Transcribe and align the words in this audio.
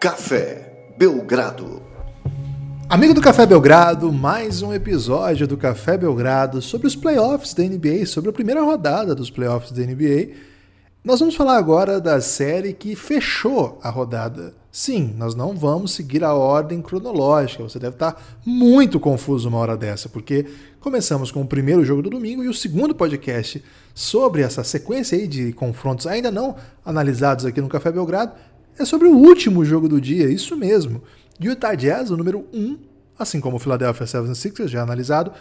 Café 0.00 0.94
Belgrado. 0.96 1.82
Amigo 2.88 3.12
do 3.12 3.20
Café 3.20 3.44
Belgrado, 3.44 4.10
mais 4.10 4.62
um 4.62 4.72
episódio 4.72 5.46
do 5.46 5.58
Café 5.58 5.98
Belgrado 5.98 6.62
sobre 6.62 6.86
os 6.86 6.96
playoffs 6.96 7.52
da 7.52 7.62
NBA, 7.62 8.06
sobre 8.06 8.30
a 8.30 8.32
primeira 8.32 8.62
rodada 8.62 9.14
dos 9.14 9.28
playoffs 9.28 9.72
da 9.72 9.84
NBA. 9.84 10.30
Nós 11.04 11.20
vamos 11.20 11.34
falar 11.34 11.58
agora 11.58 12.00
da 12.00 12.18
série 12.18 12.72
que 12.72 12.96
fechou 12.96 13.78
a 13.82 13.90
rodada. 13.90 14.54
Sim, 14.72 15.14
nós 15.18 15.34
não 15.34 15.54
vamos 15.54 15.92
seguir 15.92 16.24
a 16.24 16.32
ordem 16.32 16.80
cronológica. 16.80 17.62
Você 17.62 17.78
deve 17.78 17.96
estar 17.96 18.40
muito 18.46 18.98
confuso 18.98 19.50
uma 19.50 19.58
hora 19.58 19.76
dessa, 19.76 20.08
porque 20.08 20.46
começamos 20.80 21.30
com 21.30 21.42
o 21.42 21.46
primeiro 21.46 21.84
jogo 21.84 22.00
do 22.00 22.08
domingo 22.08 22.42
e 22.42 22.48
o 22.48 22.54
segundo 22.54 22.94
podcast 22.94 23.62
sobre 23.94 24.40
essa 24.40 24.64
sequência 24.64 25.18
aí 25.18 25.26
de 25.26 25.52
confrontos 25.52 26.06
ainda 26.06 26.30
não 26.30 26.56
analisados 26.84 27.44
aqui 27.44 27.60
no 27.60 27.68
Café 27.68 27.92
Belgrado 27.92 28.32
é 28.78 28.84
sobre 28.84 29.08
o 29.08 29.16
último 29.16 29.64
jogo 29.64 29.88
do 29.88 30.00
dia, 30.00 30.30
isso 30.30 30.56
mesmo. 30.56 31.02
Utah 31.38 31.74
Jazz, 31.74 32.10
o 32.10 32.16
número 32.16 32.44
1, 32.52 32.78
assim 33.18 33.40
como 33.40 33.56
o 33.56 33.58
Philadelphia 33.58 34.06
76ers, 34.06 34.68
já 34.68 34.82
analisado, 34.82 35.32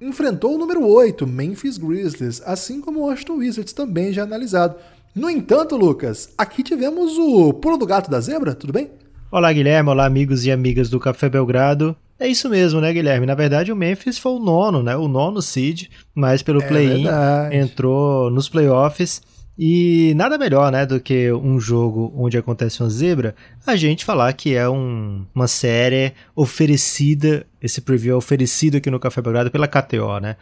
enfrentou 0.00 0.54
o 0.54 0.58
número 0.58 0.86
8, 0.86 1.26
Memphis 1.26 1.78
Grizzlies, 1.78 2.42
assim 2.44 2.80
como 2.80 3.00
o 3.00 3.02
Washington 3.04 3.34
Wizards, 3.34 3.72
também 3.72 4.12
já 4.12 4.24
analisado. 4.24 4.76
No 5.14 5.28
entanto, 5.28 5.76
Lucas, 5.76 6.30
aqui 6.36 6.62
tivemos 6.62 7.18
o 7.18 7.52
pulo 7.52 7.76
do 7.76 7.86
gato 7.86 8.10
da 8.10 8.20
zebra, 8.20 8.54
tudo 8.54 8.72
bem? 8.72 8.90
Olá, 9.30 9.52
Guilherme. 9.52 9.90
Olá, 9.90 10.06
amigos 10.06 10.44
e 10.44 10.50
amigas 10.50 10.90
do 10.90 10.98
Café 10.98 11.28
Belgrado. 11.28 11.96
É 12.18 12.28
isso 12.28 12.48
mesmo, 12.48 12.80
né, 12.80 12.92
Guilherme? 12.92 13.26
Na 13.26 13.34
verdade, 13.34 13.72
o 13.72 13.76
Memphis 13.76 14.18
foi 14.18 14.32
o 14.32 14.38
nono, 14.38 14.82
né? 14.82 14.96
O 14.96 15.08
nono 15.08 15.42
seed, 15.42 15.88
mas 16.14 16.42
pelo 16.42 16.62
é 16.62 16.66
play-in 16.66 17.06
entrou 17.50 18.30
nos 18.30 18.48
playoffs. 18.48 19.20
E 19.64 20.12
nada 20.16 20.36
melhor, 20.36 20.72
né, 20.72 20.84
do 20.84 20.98
que 20.98 21.32
um 21.32 21.60
jogo 21.60 22.12
onde 22.16 22.36
acontece 22.36 22.82
uma 22.82 22.90
zebra, 22.90 23.32
a 23.64 23.76
gente 23.76 24.04
falar 24.04 24.32
que 24.32 24.56
é 24.56 24.68
um, 24.68 25.24
uma 25.32 25.46
série 25.46 26.14
oferecida, 26.34 27.46
esse 27.62 27.80
preview 27.80 28.14
é 28.14 28.16
oferecido 28.16 28.78
aqui 28.78 28.90
no 28.90 28.98
Café 28.98 29.22
Belgrado 29.22 29.52
pela 29.52 29.68
KTO, 29.68 30.18
né? 30.18 30.34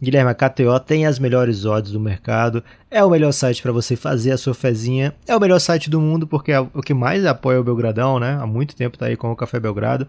Guilherme, 0.00 0.30
a 0.30 0.34
KTO 0.34 0.78
tem 0.78 1.06
as 1.06 1.18
melhores 1.18 1.64
odds 1.64 1.90
do 1.90 1.98
mercado, 1.98 2.62
é 2.88 3.02
o 3.02 3.10
melhor 3.10 3.32
site 3.32 3.60
para 3.60 3.72
você 3.72 3.96
fazer 3.96 4.30
a 4.30 4.38
sua 4.38 4.54
fezinha, 4.54 5.12
é 5.26 5.34
o 5.34 5.40
melhor 5.40 5.58
site 5.58 5.90
do 5.90 6.00
mundo 6.00 6.24
porque 6.24 6.52
é 6.52 6.60
o 6.60 6.80
que 6.80 6.94
mais 6.94 7.26
apoia 7.26 7.60
o 7.60 7.64
Belgradão, 7.64 8.20
né? 8.20 8.38
Há 8.40 8.46
muito 8.46 8.76
tempo 8.76 8.96
tá 8.96 9.06
aí 9.06 9.16
com 9.16 9.32
o 9.32 9.34
Café 9.34 9.58
Belgrado. 9.58 10.06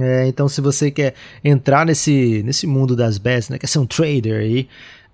É, 0.00 0.26
então, 0.26 0.48
se 0.48 0.60
você 0.60 0.90
quer 0.90 1.14
entrar 1.44 1.86
nesse, 1.86 2.42
nesse 2.44 2.66
mundo 2.66 2.96
das 2.96 3.18
bets, 3.18 3.48
né? 3.48 3.56
Quer 3.56 3.68
ser 3.68 3.78
um 3.78 3.86
trader 3.86 4.40
aí, 4.40 4.68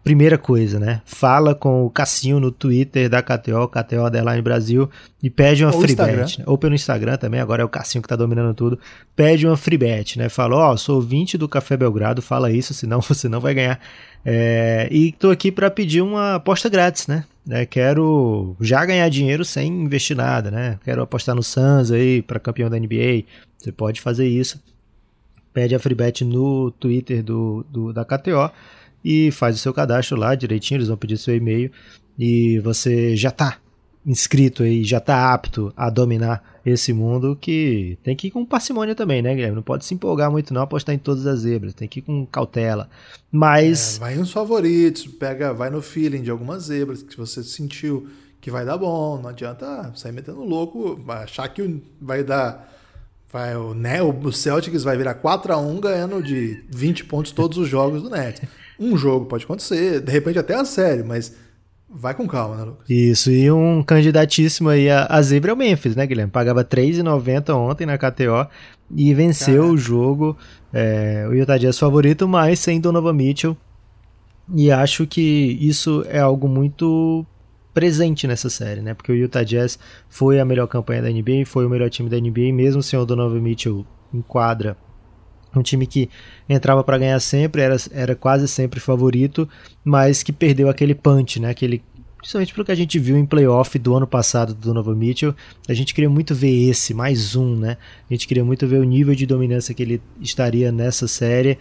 Primeira 0.05 0.36
coisa, 0.36 0.78
né? 0.78 1.00
Fala 1.06 1.55
com 1.55 1.86
o 1.86 1.88
Cassinho 1.88 2.38
no 2.38 2.50
Twitter 2.52 3.08
da 3.08 3.22
KTO, 3.22 3.66
KTO 3.66 4.06
Underline 4.06 4.42
Brasil, 4.42 4.91
e 5.22 5.30
pede 5.30 5.64
uma 5.64 5.74
ou 5.74 5.80
free 5.80 5.96
bet. 5.96 6.41
Né? 6.41 6.44
Ou 6.46 6.58
pelo 6.58 6.74
Instagram 6.74 7.16
também, 7.16 7.41
agora 7.41 7.62
é 7.62 7.64
o 7.64 7.70
Cassinho 7.70 8.02
que 8.02 8.08
tá 8.08 8.14
dominando 8.14 8.52
tudo. 8.52 8.78
Pede 9.16 9.46
uma 9.46 9.56
free 9.56 9.78
bet, 9.78 10.19
né? 10.19 10.28
Fala, 10.28 10.56
ó, 10.56 10.72
oh, 10.74 10.77
sou 10.77 11.00
20 11.00 11.38
do 11.38 11.48
Café 11.48 11.74
Belgrado, 11.74 12.20
fala 12.20 12.52
isso, 12.52 12.74
senão 12.74 13.00
você 13.02 13.30
não 13.30 13.41
vai 13.41 13.55
ganhar. 13.55 13.80
É, 14.22 14.88
e 14.91 15.11
tô 15.12 15.30
aqui 15.30 15.50
para 15.50 15.70
pedir 15.70 16.02
uma 16.02 16.34
aposta 16.34 16.68
grátis, 16.68 17.06
né? 17.06 17.24
É, 17.48 17.64
quero 17.64 18.55
já 18.61 18.84
ganhar 18.84 19.08
dinheiro 19.08 19.42
sem 19.42 19.72
investir 19.72 20.14
nada, 20.14 20.50
né? 20.50 20.78
Quero 20.84 21.00
apostar 21.00 21.34
no 21.34 21.42
Suns 21.42 21.91
aí 21.91 22.20
para 22.20 22.39
campeão 22.39 22.68
da 22.68 22.78
NBA. 22.78 23.24
Você 23.56 23.72
pode 23.72 24.02
fazer 24.02 24.28
isso. 24.28 24.62
Pede 25.55 25.74
a 25.74 25.78
free 25.78 25.94
bet 25.94 26.27
no 26.27 26.70
Twitter 26.72 27.22
do, 27.22 27.64
do 27.70 27.91
da 27.91 28.05
KTO 28.05 28.50
e 29.05 29.30
faz 29.30 29.56
o 29.56 29.58
seu 29.58 29.74
cadastro 29.74 30.16
lá 30.16 30.34
direitinho, 30.34 30.78
eles 30.78 30.88
vão 30.88 30.97
pedir 30.97 31.19
seu 31.19 31.36
e-mail 31.36 31.70
e 32.19 32.58
você 32.60 33.16
já 33.16 33.28
está 33.28 33.58
inscrito 34.06 34.62
aí, 34.62 34.84
já 34.84 34.98
está 34.98 35.33
apto 35.33 35.73
a 35.77 35.89
dominar 35.89 36.42
esse 36.64 36.92
mundo 36.92 37.36
que 37.39 37.98
tem 38.02 38.14
que 38.14 38.28
ir 38.28 38.30
com 38.30 38.45
parcimônia 38.45 38.95
também, 38.95 39.23
né, 39.23 39.34
Guilherme? 39.34 39.56
Não 39.56 39.62
pode 39.62 39.84
se 39.84 39.95
empolgar 39.95 40.30
muito 40.30 40.52
não, 40.52 40.62
apostar 40.62 40.95
em 40.95 40.98
todas 40.98 41.27
as 41.27 41.40
zebras, 41.40 41.74
tem 41.74 41.89
que 41.89 42.01
ir 42.01 42.02
com 42.02 42.24
cautela. 42.27 42.89
Mas... 43.30 43.96
É, 43.96 44.01
vai 44.01 44.14
nos 44.14 44.30
favoritos, 44.30 45.07
pega, 45.07 45.52
vai 45.52 45.70
no 45.70 45.83
feeling 45.83 46.23
de 46.23 46.30
algumas 46.30 46.64
zebras 46.64 47.02
que 47.02 47.17
você 47.17 47.42
sentiu 47.42 48.08
que 48.40 48.51
vai 48.51 48.64
dar 48.64 48.77
bom, 48.77 49.18
não 49.20 49.30
adianta 49.30 49.90
sair 49.95 50.12
metendo 50.12 50.42
louco, 50.42 51.02
achar 51.08 51.48
que 51.48 51.83
vai 52.01 52.23
dar... 52.23 52.73
Vai, 53.33 53.57
o, 53.57 53.74
né, 53.74 54.01
o 54.01 54.30
Celtics 54.30 54.84
vai 54.84 54.96
virar 54.96 55.14
4 55.14 55.52
a 55.52 55.58
1 55.58 55.80
ganhando 55.80 56.23
de 56.23 56.62
20 56.70 57.07
pontos 57.07 57.33
todos 57.33 57.58
os 57.58 57.68
jogos 57.68 58.01
do 58.01 58.08
Nets. 58.08 58.42
Um 58.79 58.96
jogo 58.96 59.27
pode 59.27 59.45
acontecer, 59.45 60.01
de 60.01 60.11
repente 60.11 60.39
até 60.39 60.55
a 60.55 60.64
série, 60.64 61.02
mas 61.02 61.35
vai 61.89 62.14
com 62.14 62.27
calma, 62.27 62.57
né, 62.57 62.64
Lucas? 62.64 62.90
Isso, 62.90 63.30
e 63.30 63.51
um 63.51 63.83
candidatíssimo 63.83 64.68
aí 64.68 64.90
a, 64.90 65.07
a 65.08 65.23
zebra 65.23 65.52
é 65.52 65.55
o 65.55 65.57
Memphis, 65.57 65.95
né, 65.95 66.07
Guilherme? 66.07 66.33
Pagava 66.33 66.61
R$3,90 66.61 67.55
ontem 67.55 67.86
na 67.86 67.96
KTO 67.96 68.48
e 68.95 69.14
venceu 69.14 69.63
Caraca. 69.63 69.73
o 69.73 69.77
jogo. 69.77 70.36
É, 70.73 71.24
o 71.29 71.34
Utah 71.34 71.57
Jazz 71.57 71.79
favorito, 71.79 72.27
mas 72.27 72.58
sem 72.58 72.80
Donovan 72.80 73.13
Mitchell. 73.13 73.57
E 74.52 74.70
acho 74.70 75.07
que 75.07 75.57
isso 75.61 76.05
é 76.08 76.18
algo 76.18 76.48
muito 76.48 77.24
presente 77.73 78.27
nessa 78.27 78.51
série, 78.51 78.80
né? 78.80 78.92
Porque 78.92 79.11
o 79.11 79.14
Utah 79.14 79.45
Jazz 79.45 79.79
foi 80.08 80.39
a 80.39 80.45
melhor 80.45 80.67
campanha 80.67 81.02
da 81.02 81.11
NBA, 81.11 81.46
foi 81.46 81.64
o 81.64 81.70
melhor 81.70 81.90
time 81.90 82.11
da 82.11 82.18
NBA, 82.18 82.52
mesmo 82.52 82.83
sem 82.83 82.98
o 82.98 83.05
Donovan 83.05 83.40
Mitchell 83.40 83.86
em 84.13 84.20
quadra 84.20 84.77
um 85.54 85.62
time 85.62 85.86
que 85.86 86.08
entrava 86.48 86.82
para 86.82 86.98
ganhar 86.98 87.20
sempre, 87.20 87.62
era, 87.62 87.76
era 87.92 88.14
quase 88.14 88.48
sempre 88.48 88.80
favorito, 88.80 89.48
mas 89.84 90.22
que 90.22 90.32
perdeu 90.32 90.68
aquele 90.68 90.94
punch, 90.94 91.40
né? 91.40 91.50
Aquele, 91.50 91.82
principalmente 92.18 92.54
pelo 92.54 92.64
que 92.64 92.72
a 92.72 92.76
gente 92.76 92.98
viu 92.98 93.16
em 93.16 93.26
playoff 93.26 93.78
do 93.78 93.94
ano 93.94 94.06
passado 94.06 94.54
do 94.54 94.60
Donovan 94.60 94.94
Mitchell, 94.94 95.34
a 95.68 95.74
gente 95.74 95.94
queria 95.94 96.10
muito 96.10 96.34
ver 96.34 96.70
esse, 96.70 96.94
mais 96.94 97.36
um, 97.36 97.56
né? 97.56 97.76
A 98.08 98.14
gente 98.14 98.26
queria 98.26 98.44
muito 98.44 98.66
ver 98.66 98.78
o 98.78 98.84
nível 98.84 99.14
de 99.14 99.26
dominância 99.26 99.74
que 99.74 99.82
ele 99.82 100.02
estaria 100.20 100.72
nessa 100.72 101.06
série, 101.06 101.58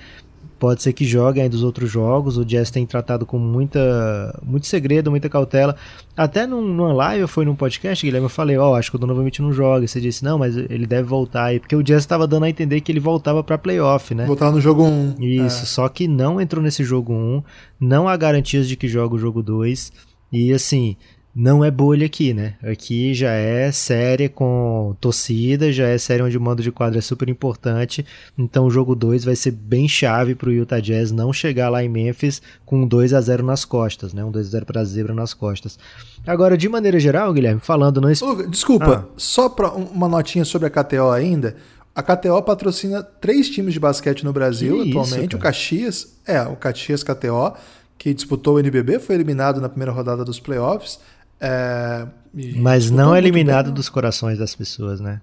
Pode 0.59 0.81
ser 0.81 0.93
que 0.93 1.03
jogue 1.03 1.41
ainda 1.41 1.55
os 1.55 1.63
outros 1.63 1.91
jogos. 1.91 2.37
O 2.37 2.45
Jazz 2.45 2.71
tem 2.71 2.85
tratado 2.85 3.25
com 3.25 3.37
muita, 3.37 4.39
muito 4.41 4.65
segredo, 4.65 5.11
muita 5.11 5.27
cautela. 5.27 5.75
Até 6.15 6.47
num, 6.47 6.61
numa 6.61 6.93
live, 6.93 7.27
foi 7.27 7.43
num 7.43 7.55
podcast, 7.55 8.05
Guilherme, 8.05 8.25
eu 8.25 8.29
falei, 8.29 8.57
ó, 8.57 8.71
oh, 8.71 8.75
acho 8.75 8.89
que 8.89 8.95
o 8.95 8.99
Donovan 8.99 9.23
Mitchell 9.23 9.45
não 9.45 9.51
joga. 9.51 9.85
Você 9.85 9.99
disse, 9.99 10.23
não, 10.23 10.37
mas 10.37 10.55
ele 10.55 10.87
deve 10.87 11.03
voltar 11.03 11.45
aí. 11.45 11.59
Porque 11.59 11.75
o 11.75 11.83
Jazz 11.83 12.03
estava 12.03 12.25
dando 12.25 12.45
a 12.45 12.49
entender 12.49 12.79
que 12.81 12.91
ele 12.91 12.99
voltava 12.99 13.43
para 13.43 13.57
playoff, 13.57 14.15
né? 14.15 14.25
Voltava 14.25 14.51
no 14.51 14.61
jogo 14.61 14.83
1. 14.83 15.15
Isso, 15.19 15.63
é. 15.63 15.65
só 15.65 15.89
que 15.89 16.07
não 16.07 16.39
entrou 16.39 16.63
nesse 16.63 16.83
jogo 16.83 17.13
1. 17.13 17.43
Não 17.79 18.07
há 18.07 18.15
garantias 18.15 18.67
de 18.67 18.77
que 18.77 18.87
joga 18.87 19.15
o 19.15 19.19
jogo 19.19 19.43
2. 19.43 19.91
E 20.31 20.53
assim, 20.53 20.95
não 21.35 21.65
é 21.65 21.71
bolha 21.71 22.05
aqui, 22.05 22.31
né? 22.31 22.53
Aqui 22.61 23.13
já 23.13 23.31
é 23.31 23.71
série 23.71 24.29
com 24.29 24.95
torcida, 25.01 25.71
já 25.71 25.87
é 25.87 25.97
série 25.97 26.21
onde 26.21 26.37
o 26.37 26.41
mando 26.41 26.61
de 26.61 26.71
quadra 26.71 26.99
é 26.99 27.01
super 27.01 27.27
importante. 27.27 28.05
Então 28.37 28.67
o 28.67 28.69
jogo 28.69 28.95
2 28.95 29.25
vai 29.25 29.35
ser 29.35 29.51
bem 29.51 29.87
chave 29.87 30.35
para 30.35 30.49
o 30.49 30.51
Utah 30.51 30.79
Jazz 30.79 31.11
não 31.11 31.33
chegar 31.33 31.69
lá 31.69 31.83
em 31.83 31.89
Memphis 31.89 32.39
com 32.65 32.83
um 32.83 32.87
2 32.87 33.13
a 33.13 33.21
0 33.21 33.43
nas 33.43 33.65
costas, 33.65 34.13
né? 34.13 34.23
Um 34.23 34.29
2 34.29 34.47
a 34.47 34.49
0 34.51 34.65
para 34.65 34.81
a 34.81 34.85
zebra 34.85 35.13
nas 35.13 35.33
costas. 35.33 35.79
Agora, 36.25 36.55
de 36.55 36.69
maneira 36.69 36.99
geral, 36.99 37.33
Guilherme, 37.33 37.59
falando 37.59 37.99
não 37.99 38.11
Desculpa, 38.49 39.07
ah. 39.09 39.13
só 39.17 39.49
para 39.49 39.71
uma 39.71 40.07
notinha 40.07 40.45
sobre 40.45 40.67
a 40.67 40.69
KTO 40.69 41.09
ainda. 41.09 41.55
A 41.95 42.03
KTO 42.03 42.41
patrocina 42.43 43.01
três 43.01 43.49
times 43.49 43.73
de 43.73 43.79
basquete 43.79 44.23
no 44.23 44.33
Brasil 44.33 44.83
que 44.83 44.89
atualmente. 44.89 45.29
Isso, 45.29 45.37
o 45.37 45.39
Caxias, 45.39 46.13
é, 46.25 46.41
o 46.43 46.55
Caxias 46.55 47.03
KTO, 47.03 47.53
que 47.97 48.13
disputou 48.13 48.55
o 48.55 48.59
NBB, 48.59 48.99
foi 48.99 49.15
eliminado 49.15 49.59
na 49.59 49.69
primeira 49.69 49.91
rodada 49.91 50.23
dos 50.23 50.39
playoffs. 50.39 50.99
É, 51.43 52.07
Mas 52.55 52.89
não 52.89 53.13
é 53.13 53.17
eliminado 53.17 53.65
bem, 53.65 53.73
dos 53.73 53.89
corações 53.89 54.39
das 54.39 54.55
pessoas, 54.55 55.01
né? 55.01 55.21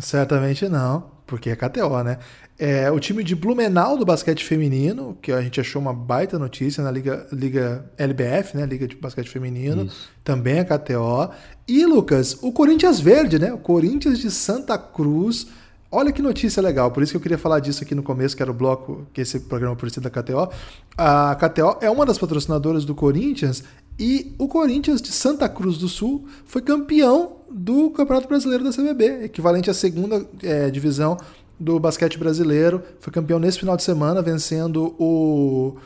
Certamente 0.00 0.68
não, 0.68 1.04
porque 1.26 1.50
é 1.50 1.56
KTO, 1.56 2.02
né? 2.02 2.18
É, 2.58 2.90
o 2.90 2.98
time 2.98 3.22
de 3.22 3.36
Blumenau 3.36 3.96
do 3.96 4.04
basquete 4.04 4.44
feminino, 4.44 5.16
que 5.22 5.30
a 5.30 5.40
gente 5.40 5.60
achou 5.60 5.80
uma 5.80 5.94
baita 5.94 6.38
notícia 6.38 6.82
na 6.82 6.90
Liga, 6.90 7.26
Liga 7.32 7.86
LBF, 7.96 8.56
né? 8.56 8.66
Liga 8.66 8.86
de 8.86 8.96
Basquete 8.96 9.30
Feminino, 9.30 9.84
Isso. 9.84 10.10
também 10.24 10.58
é 10.58 10.64
KTO. 10.64 11.30
E, 11.66 11.86
Lucas, 11.86 12.36
o 12.42 12.52
Corinthians 12.52 13.00
Verde, 13.00 13.38
né? 13.38 13.52
O 13.52 13.58
Corinthians 13.58 14.18
de 14.18 14.30
Santa 14.30 14.76
Cruz. 14.76 15.46
Olha 15.92 16.12
que 16.12 16.20
notícia 16.20 16.62
legal, 16.62 16.92
por 16.92 17.02
isso 17.02 17.12
que 17.12 17.16
eu 17.16 17.20
queria 17.20 17.38
falar 17.38 17.58
disso 17.58 17.82
aqui 17.82 17.96
no 17.96 18.02
começo, 18.02 18.36
que 18.36 18.42
era 18.42 18.50
o 18.50 18.54
bloco, 18.54 19.08
que 19.12 19.22
esse 19.22 19.40
programa 19.40 19.74
por 19.74 19.90
da 19.90 20.10
KTO. 20.10 20.48
A 20.96 21.34
KTO 21.34 21.78
é 21.80 21.90
uma 21.90 22.06
das 22.06 22.16
patrocinadoras 22.16 22.84
do 22.84 22.94
Corinthians 22.94 23.64
e 24.00 24.34
o 24.38 24.48
Corinthians 24.48 25.02
de 25.02 25.12
Santa 25.12 25.46
Cruz 25.46 25.76
do 25.76 25.86
Sul 25.86 26.26
foi 26.46 26.62
campeão 26.62 27.36
do 27.50 27.90
Campeonato 27.90 28.26
Brasileiro 28.26 28.64
da 28.64 28.70
CBB, 28.70 29.24
equivalente 29.24 29.68
à 29.68 29.74
segunda 29.74 30.26
é, 30.42 30.70
divisão 30.70 31.18
do 31.58 31.78
basquete 31.78 32.18
brasileiro. 32.18 32.82
Foi 32.98 33.12
campeão 33.12 33.38
nesse 33.38 33.58
final 33.58 33.76
de 33.76 33.82
semana, 33.82 34.22
vencendo 34.22 34.94
o 34.98 35.76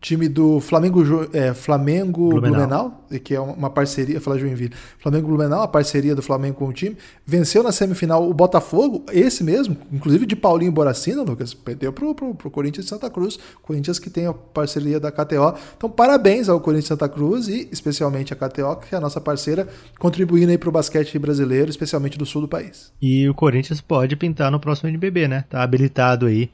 time 0.00 0.28
do 0.28 0.60
Flamengo, 0.60 1.02
é, 1.32 1.52
Flamengo 1.52 2.30
Blumenau. 2.30 2.50
Blumenau, 2.50 3.04
que 3.22 3.34
é 3.34 3.40
uma 3.40 3.68
parceria, 3.68 4.20
falar 4.20 4.38
Joinville, 4.38 4.72
Flamengo 4.98 5.28
Blumenau, 5.28 5.62
a 5.62 5.68
parceria 5.68 6.14
do 6.14 6.22
Flamengo 6.22 6.56
com 6.56 6.68
o 6.68 6.72
time, 6.72 6.96
venceu 7.26 7.62
na 7.62 7.70
semifinal 7.70 8.28
o 8.28 8.32
Botafogo, 8.32 9.04
esse 9.12 9.44
mesmo, 9.44 9.76
inclusive 9.92 10.24
de 10.24 10.34
Paulinho 10.34 10.72
Boracina, 10.72 11.22
Lucas, 11.22 11.52
perdeu 11.52 11.92
pro, 11.92 12.14
pro, 12.14 12.34
pro 12.34 12.50
Corinthians 12.50 12.86
de 12.86 12.90
Santa 12.90 13.10
Cruz, 13.10 13.38
Corinthians 13.62 13.98
que 13.98 14.08
tem 14.08 14.26
a 14.26 14.32
parceria 14.32 14.98
da 14.98 15.12
KTO. 15.12 15.54
Então, 15.76 15.90
parabéns 15.90 16.48
ao 16.48 16.60
Corinthians 16.60 16.84
de 16.84 16.88
Santa 16.88 17.08
Cruz 17.08 17.48
e 17.48 17.68
especialmente 17.70 18.32
a 18.32 18.36
KTO, 18.36 18.76
que 18.76 18.94
é 18.94 18.98
a 18.98 19.00
nossa 19.00 19.20
parceira, 19.20 19.68
contribuindo 19.98 20.50
aí 20.50 20.58
pro 20.58 20.72
basquete 20.72 21.18
brasileiro, 21.18 21.68
especialmente 21.68 22.16
do 22.16 22.24
sul 22.24 22.42
do 22.42 22.48
país. 22.48 22.90
E 23.02 23.28
o 23.28 23.34
Corinthians 23.34 23.80
pode 23.80 24.16
pintar 24.16 24.50
no 24.50 24.58
próximo 24.58 24.88
NBB, 24.88 25.28
né? 25.28 25.44
Tá 25.48 25.62
habilitado 25.62 26.26
aí 26.26 26.50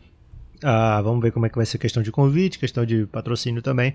ah, 0.62 1.00
vamos 1.02 1.22
ver 1.22 1.30
como 1.30 1.46
é 1.46 1.48
que 1.48 1.56
vai 1.56 1.66
ser 1.66 1.76
a 1.76 1.80
questão 1.80 2.02
de 2.02 2.10
convite, 2.10 2.58
questão 2.58 2.84
de 2.84 3.06
patrocínio 3.06 3.62
também. 3.62 3.94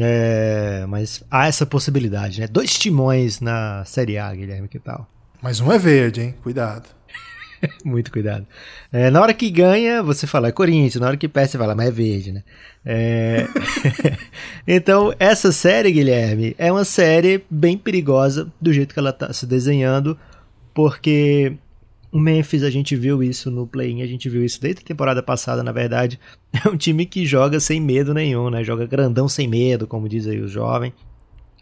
É, 0.00 0.84
mas 0.88 1.24
há 1.30 1.46
essa 1.46 1.64
possibilidade, 1.64 2.40
né? 2.40 2.46
Dois 2.46 2.78
timões 2.78 3.40
na 3.40 3.84
Série 3.84 4.18
A, 4.18 4.34
Guilherme, 4.34 4.68
que 4.68 4.78
tal? 4.78 5.08
Mas 5.42 5.60
um 5.60 5.72
é 5.72 5.78
verde, 5.78 6.20
hein? 6.20 6.34
Cuidado. 6.42 6.88
Muito 7.84 8.10
cuidado. 8.10 8.46
É, 8.92 9.10
na 9.10 9.20
hora 9.20 9.34
que 9.34 9.50
ganha, 9.50 10.02
você 10.02 10.26
fala 10.26 10.48
é 10.48 10.52
Corinthians, 10.52 11.00
na 11.00 11.08
hora 11.08 11.16
que 11.16 11.28
perde, 11.28 11.52
você 11.52 11.58
fala, 11.58 11.74
mas 11.74 11.88
é 11.88 11.90
verde, 11.90 12.32
né? 12.32 12.42
É... 12.84 13.46
então, 14.66 15.12
essa 15.18 15.52
série, 15.52 15.92
Guilherme, 15.92 16.54
é 16.58 16.70
uma 16.70 16.84
série 16.84 17.44
bem 17.50 17.76
perigosa 17.76 18.52
do 18.60 18.72
jeito 18.72 18.92
que 18.92 19.00
ela 19.00 19.10
está 19.10 19.32
se 19.32 19.46
desenhando, 19.46 20.18
porque 20.72 21.56
o 22.10 22.18
Memphis, 22.18 22.62
a 22.62 22.70
gente 22.70 22.96
viu 22.96 23.22
isso 23.22 23.50
no 23.50 23.66
play-in, 23.66 24.02
a 24.02 24.06
gente 24.06 24.28
viu 24.28 24.44
isso 24.44 24.60
desde 24.60 24.82
a 24.82 24.84
temporada 24.84 25.22
passada, 25.22 25.62
na 25.62 25.72
verdade. 25.72 26.18
É 26.64 26.66
um 26.66 26.78
time 26.78 27.04
que 27.04 27.26
joga 27.26 27.60
sem 27.60 27.78
medo 27.78 28.14
nenhum, 28.14 28.48
né? 28.48 28.64
Joga 28.64 28.86
grandão 28.86 29.28
sem 29.28 29.46
medo, 29.46 29.86
como 29.86 30.08
diz 30.08 30.26
aí 30.26 30.40
o 30.40 30.48
jovem. 30.48 30.94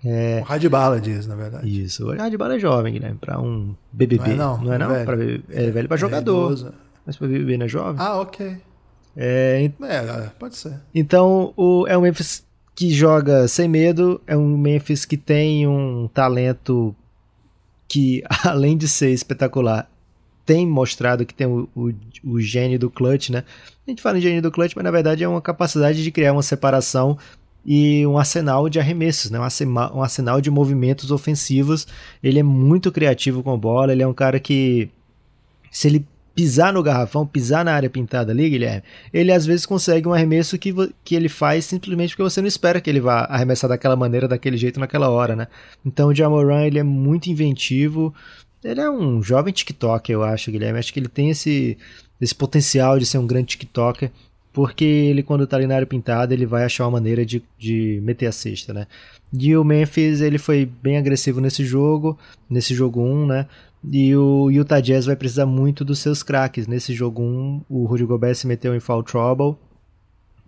É... 0.05 0.39
O 0.41 0.45
Radbala 0.45 1.01
diz, 1.01 1.27
na 1.27 1.35
verdade. 1.35 1.83
Isso, 1.83 2.07
o 2.07 2.17
Radbala 2.17 2.55
é 2.55 2.59
jovem, 2.61 2.93
Guilherme, 2.93 3.19
pra 3.19 3.41
um 3.41 3.75
BBB. 3.93 4.29
Não 4.29 4.33
é 4.33 4.37
não, 4.37 4.65
não 4.65 4.73
é 4.73 4.79
não? 4.79 4.89
Velho. 4.89 5.05
Pra, 5.05 5.15
é 5.61 5.71
velho 5.71 5.89
pra 5.89 5.97
é 5.97 5.99
jogador. 5.99 6.53
Idoso. 6.53 6.73
Mas 7.05 7.17
pra 7.17 7.27
BBB 7.27 7.59
não 7.59 7.67
é 7.67 7.69
jovem? 7.69 7.97
Ah, 7.99 8.21
ok. 8.21 8.57
É, 9.17 9.71
é, 9.83 10.31
pode 10.39 10.57
ser. 10.57 10.75
Então, 10.95 11.53
o, 11.57 11.85
é 11.89 11.99
um 11.99 12.03
Memphis 12.03 12.45
que 12.75 12.91
joga 12.91 13.49
sem 13.49 13.67
medo, 13.67 14.21
é 14.27 14.37
um 14.37 14.57
Memphis 14.57 15.05
que 15.05 15.17
tem 15.17 15.67
um 15.67 16.09
talento 16.09 16.95
que, 17.89 18.23
além 18.45 18.77
de 18.77 18.87
ser 18.87 19.11
espetacular, 19.11 19.91
tem 20.47 20.65
mostrado 20.65 21.27
que 21.27 21.35
tem 21.35 21.47
o, 21.47 21.69
o, 21.75 21.93
o, 22.25 22.79
do 22.79 22.89
clutch, 22.89 23.31
né? 23.31 23.43
A 23.87 23.91
gente 23.91 24.01
fala 24.01 24.17
em 24.17 24.21
gênio 24.21 24.41
do 24.41 24.51
clutch, 24.51 24.75
mas 24.77 24.85
na 24.85 24.91
verdade 24.91 25.25
é 25.25 25.29
uma 25.29 25.43
capacidade 25.43 26.03
de 26.03 26.11
criar 26.13 26.33
uma 26.33 26.43
separação 26.43 27.19
e 27.67 28.07
um 28.07 28.17
arsenal 28.17 28.69
de 28.69 28.79
arremessos, 28.79 29.29
né? 29.29 29.41
um 29.41 30.03
arsenal 30.03 30.41
de 30.41 30.51
movimentos 30.51 31.11
ofensivos. 31.11 31.87
Ele 32.23 32.39
é 32.39 32.43
muito 32.43 32.93
criativo 32.93 33.43
com 33.43 33.53
a 33.53 33.57
bola, 33.57 33.93
ele 33.93 34.05
é 34.05 34.07
um 34.07 34.15
cara 34.15 34.39
que, 34.39 34.89
se 35.71 35.89
ele 35.89 36.07
pisar 36.33 36.73
no 36.73 36.83
garrafão, 36.83 37.27
pisar 37.27 37.65
na 37.65 37.73
área 37.73 37.89
pintada 37.89 38.31
ali, 38.31 38.51
Guilherme, 38.51 38.83
ele 39.13 39.33
às 39.33 39.47
vezes 39.47 39.65
consegue 39.65 40.07
um 40.07 40.13
arremesso 40.13 40.59
que, 40.59 40.73
que 41.03 41.17
ele 41.17 41.31
faz 41.31 41.65
simplesmente 41.65 42.11
porque 42.11 42.23
você 42.23 42.43
não 42.43 42.47
espera 42.47 42.79
que 42.81 42.91
ele 42.91 43.01
vá 43.01 43.21
arremessar 43.25 43.69
daquela 43.69 43.97
maneira, 43.97 44.29
daquele 44.29 44.59
jeito, 44.59 44.79
naquela 44.79 45.09
hora, 45.09 45.35
né? 45.35 45.49
Então 45.85 46.11
o 46.11 46.15
Jamoran, 46.15 46.63
ele 46.63 46.79
é 46.79 46.83
muito 46.83 47.31
inventivo, 47.31 48.15
ele 48.71 48.81
é 48.81 48.91
um 48.91 49.23
jovem 49.23 49.53
TikToker, 49.53 50.15
eu 50.15 50.23
acho, 50.23 50.51
Guilherme. 50.51 50.79
Acho 50.79 50.93
que 50.93 51.01
ele 51.01 51.09
tem 51.09 51.31
esse, 51.31 51.79
esse 52.21 52.35
potencial 52.35 52.99
de 52.99 53.07
ser 53.07 53.19
um 53.19 53.27
grande 53.27 53.49
TikToker, 53.49 54.11
porque 54.53 54.85
ele, 54.85 55.23
quando 55.23 55.47
tá 55.47 55.57
ali 55.57 55.67
na 55.67 55.75
área 55.75 55.87
pintada, 55.87 56.33
ele 56.35 56.47
vai 56.47 56.65
achar 56.65 56.85
uma 56.85 56.93
maneira 56.93 57.25
de, 57.25 57.43
de 57.59 58.01
meter 58.03 58.27
a 58.27 58.33
cesta, 58.33 58.73
né? 58.73 58.87
E 59.33 59.57
o 59.57 59.65
Memphis, 59.65 60.21
ele 60.21 60.39
foi 60.39 60.65
bem 60.65 60.97
agressivo 60.97 61.41
nesse 61.41 61.65
jogo, 61.65 62.19
nesse 62.49 62.75
jogo 62.75 63.01
1, 63.03 63.27
né? 63.27 63.47
E 63.91 64.17
o 64.17 64.51
Utah 64.51 64.81
Jazz 64.81 65.07
vai 65.07 65.15
precisar 65.15 65.47
muito 65.47 65.85
dos 65.85 65.99
seus 65.99 66.23
craques. 66.23 66.67
Nesse 66.67 66.93
jogo 66.95 67.23
1, 67.23 67.65
o 67.69 67.85
Rudy 67.85 68.05
Gobert 68.05 68.35
se 68.35 68.47
meteu 68.47 68.75
em 68.75 68.81
foul 68.81 69.03
trouble, 69.03 69.57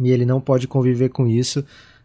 e 0.00 0.10
ele 0.10 0.24
não 0.24 0.40
pode 0.40 0.66
conviver 0.66 1.08
com 1.10 1.26
isso 1.26 1.64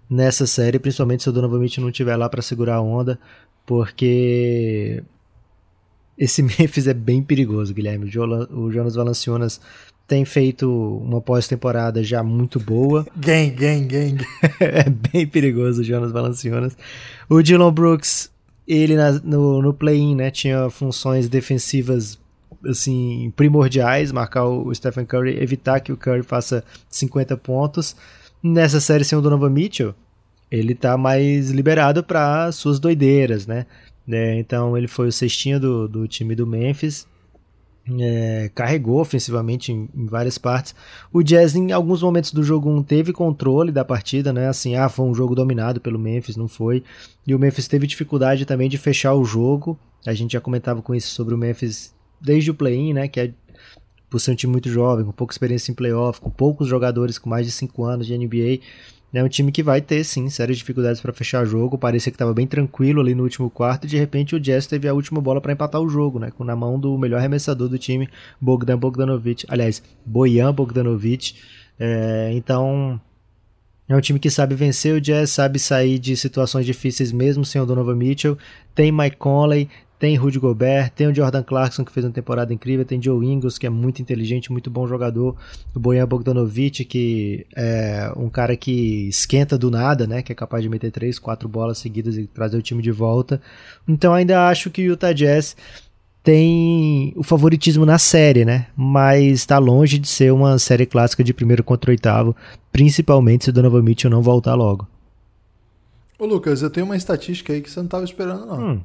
nessa 0.09 0.45
série, 0.45 0.79
principalmente 0.79 1.23
se 1.23 1.29
o 1.29 1.31
Donovan 1.31 1.59
Mitchell 1.59 1.81
não 1.81 1.89
estiver 1.89 2.15
lá 2.15 2.29
para 2.29 2.41
segurar 2.41 2.75
a 2.75 2.81
onda, 2.81 3.19
porque 3.65 5.03
esse 6.17 6.41
Memphis 6.43 6.87
é 6.87 6.93
bem 6.93 7.21
perigoso, 7.21 7.73
Guilherme. 7.73 8.05
O 8.51 8.71
Jonas 8.71 8.95
Valanciunas 8.95 9.59
tem 10.07 10.25
feito 10.25 10.69
uma 10.97 11.21
pós-temporada 11.21 12.03
já 12.03 12.21
muito 12.21 12.59
boa. 12.59 13.05
Gang, 13.15 13.51
gang, 13.51 13.85
gang. 13.85 14.25
é 14.59 14.89
bem 14.89 15.25
perigoso 15.25 15.81
o 15.81 15.83
Jonas 15.83 16.11
Valanciunas. 16.11 16.77
O 17.29 17.41
Dylan 17.41 17.73
Brooks, 17.73 18.29
ele 18.67 18.95
na, 18.95 19.11
no, 19.11 19.61
no 19.61 19.73
play-in, 19.73 20.15
né, 20.15 20.29
tinha 20.29 20.69
funções 20.69 21.29
defensivas 21.29 22.19
assim 22.65 23.31
primordiais, 23.35 24.11
marcar 24.11 24.45
o 24.45 24.73
Stephen 24.73 25.05
Curry, 25.05 25.41
evitar 25.41 25.79
que 25.79 25.91
o 25.91 25.97
Curry 25.97 26.23
faça 26.23 26.63
50 26.89 27.35
pontos. 27.37 27.95
Nessa 28.41 28.79
série 28.79 29.05
sem 29.05 29.17
o 29.17 29.21
Donovan 29.21 29.49
Mitchell, 29.49 29.95
ele 30.51 30.75
tá 30.75 30.97
mais 30.97 31.49
liberado 31.49 32.03
para 32.03 32.51
suas 32.51 32.79
doideiras, 32.79 33.47
né? 33.47 33.65
É, 34.07 34.37
então 34.37 34.77
ele 34.77 34.87
foi 34.87 35.07
o 35.07 35.11
cestinho 35.11 35.59
do, 35.59 35.87
do 35.87 36.07
time 36.07 36.35
do 36.35 36.45
Memphis. 36.45 37.07
É, 37.99 38.49
carregou 38.55 39.01
ofensivamente 39.01 39.71
em, 39.71 39.89
em, 39.93 40.05
várias 40.05 40.37
partes. 40.37 40.73
O 41.11 41.21
Jazz, 41.21 41.53
em 41.53 41.71
alguns 41.73 42.01
momentos 42.01 42.31
do 42.31 42.41
jogo 42.41 42.69
1, 42.69 42.83
teve 42.83 43.11
controle 43.11 43.71
da 43.73 43.83
partida, 43.83 44.31
né? 44.31 44.47
Assim, 44.47 44.75
ah, 44.75 44.87
foi 44.87 45.05
um 45.05 45.13
jogo 45.13 45.35
dominado 45.35 45.81
pelo 45.81 45.99
Memphis, 45.99 46.37
não 46.37 46.47
foi. 46.47 46.83
E 47.27 47.35
o 47.35 47.39
Memphis 47.39 47.67
teve 47.67 47.85
dificuldade 47.85 48.45
também 48.45 48.69
de 48.69 48.77
fechar 48.77 49.13
o 49.13 49.25
jogo. 49.25 49.77
A 50.05 50.13
gente 50.13 50.33
já 50.33 50.41
comentava 50.41 50.81
com 50.81 50.95
isso 50.95 51.09
sobre 51.09 51.33
o 51.33 51.37
Memphis 51.37 51.93
desde 52.21 52.51
o 52.51 52.53
play-in, 52.53 52.93
né? 52.93 53.07
Que 53.09 53.19
é 53.19 53.33
por 54.09 54.19
ser 54.19 54.31
um 54.31 54.35
time 54.35 54.51
muito 54.51 54.69
jovem, 54.69 55.03
com 55.03 55.11
pouca 55.11 55.33
experiência 55.33 55.71
em 55.71 55.75
playoff, 55.75 56.21
com 56.21 56.29
poucos 56.29 56.67
jogadores 56.67 57.17
com 57.17 57.29
mais 57.29 57.47
de 57.47 57.51
5 57.51 57.83
anos 57.83 58.07
de 58.07 58.17
NBA. 58.17 58.59
É 59.13 59.23
um 59.23 59.29
time 59.29 59.51
que 59.51 59.61
vai 59.61 59.79
ter, 59.79 60.03
sim, 60.03 60.27
sérias 60.27 60.57
dificuldades 60.57 60.99
para 60.99 61.13
fechar 61.13 61.45
jogo. 61.45 61.77
Parecia 61.77 62.11
que 62.11 62.15
estava 62.15 62.33
bem 62.33 62.47
tranquilo 62.47 62.99
ali 62.99 63.13
no 63.13 63.21
último 63.21 63.47
quarto. 63.47 63.85
E 63.85 63.87
de 63.87 63.97
repente 63.97 64.35
o 64.35 64.39
Jazz 64.39 64.65
teve 64.65 64.87
a 64.87 64.93
última 64.93 65.21
bola 65.21 65.39
para 65.39 65.53
empatar 65.53 65.79
o 65.79 65.87
jogo, 65.87 66.17
né? 66.17 66.31
Com 66.31 66.43
na 66.43 66.55
mão 66.55 66.79
do 66.79 66.97
melhor 66.97 67.19
arremessador 67.19 67.69
do 67.69 67.77
time, 67.77 68.09
Bogdan 68.41 68.77
Bogdanovic. 68.77 69.45
Aliás, 69.47 69.83
Bojan 70.03 70.51
Bogdanovic. 70.51 71.35
É, 71.79 72.31
então, 72.33 72.99
é 73.87 73.95
um 73.95 74.01
time 74.01 74.17
que 74.17 74.29
sabe 74.31 74.55
vencer 74.55 74.95
o 74.95 75.01
Jazz, 75.01 75.29
sabe 75.29 75.59
sair 75.59 75.99
de 75.99 76.17
situações 76.17 76.65
difíceis 76.65 77.11
mesmo 77.11 77.45
sem 77.45 77.61
o 77.61 77.65
Donovan 77.65 77.95
Mitchell. 77.95 78.37
Tem 78.73 78.91
Mike 78.91 79.17
Conley, 79.17 79.69
tem 80.03 80.17
Rudy 80.17 80.37
Gobert, 80.37 80.89
tem 80.89 81.07
o 81.07 81.15
Jordan 81.15 81.41
Clarkson 81.41 81.85
que 81.85 81.91
fez 81.93 82.05
uma 82.05 82.11
temporada 82.11 82.53
incrível, 82.53 82.83
tem 82.83 83.01
Joe 83.01 83.25
Ingles 83.25 83.57
que 83.57 83.65
é 83.65 83.69
muito 83.69 84.01
inteligente, 84.01 84.51
muito 84.51 84.69
bom 84.69 84.85
jogador, 84.85 85.33
o 85.73 85.79
Bojan 85.79 86.05
Bogdanovic 86.05 86.83
que 86.83 87.47
é 87.55 88.11
um 88.17 88.27
cara 88.27 88.57
que 88.57 89.07
esquenta 89.07 89.57
do 89.57 89.71
nada, 89.71 90.05
né, 90.05 90.21
que 90.21 90.29
é 90.29 90.35
capaz 90.35 90.61
de 90.61 90.67
meter 90.67 90.91
três, 90.91 91.17
quatro 91.17 91.47
bolas 91.47 91.77
seguidas 91.77 92.17
e 92.17 92.27
trazer 92.27 92.57
o 92.57 92.61
time 92.61 92.81
de 92.81 92.91
volta. 92.91 93.41
Então 93.87 94.13
ainda 94.13 94.49
acho 94.49 94.69
que 94.69 94.81
o 94.81 94.91
Utah 94.91 95.13
Jazz 95.13 95.55
tem 96.21 97.13
o 97.15 97.23
favoritismo 97.23 97.85
na 97.85 97.97
série, 97.97 98.43
né? 98.43 98.67
Mas 98.75 99.35
está 99.35 99.57
longe 99.57 99.97
de 99.97 100.09
ser 100.09 100.33
uma 100.33 100.59
série 100.59 100.85
clássica 100.85 101.23
de 101.23 101.33
primeiro 101.33 101.63
contra 101.63 101.91
oitavo, 101.91 102.35
principalmente 102.73 103.45
se 103.45 103.51
o 103.51 103.53
Donovan 103.53 103.83
Mitchell 103.83 104.11
não 104.11 104.21
voltar 104.21 104.55
logo. 104.55 104.85
Ô 106.19 106.25
Lucas, 106.25 106.61
eu 106.61 106.69
tenho 106.69 106.85
uma 106.85 106.97
estatística 106.97 107.53
aí 107.53 107.61
que 107.61 107.71
você 107.71 107.79
não 107.79 107.85
estava 107.85 108.03
esperando 108.03 108.45
não. 108.45 108.59
Hum. 108.61 108.81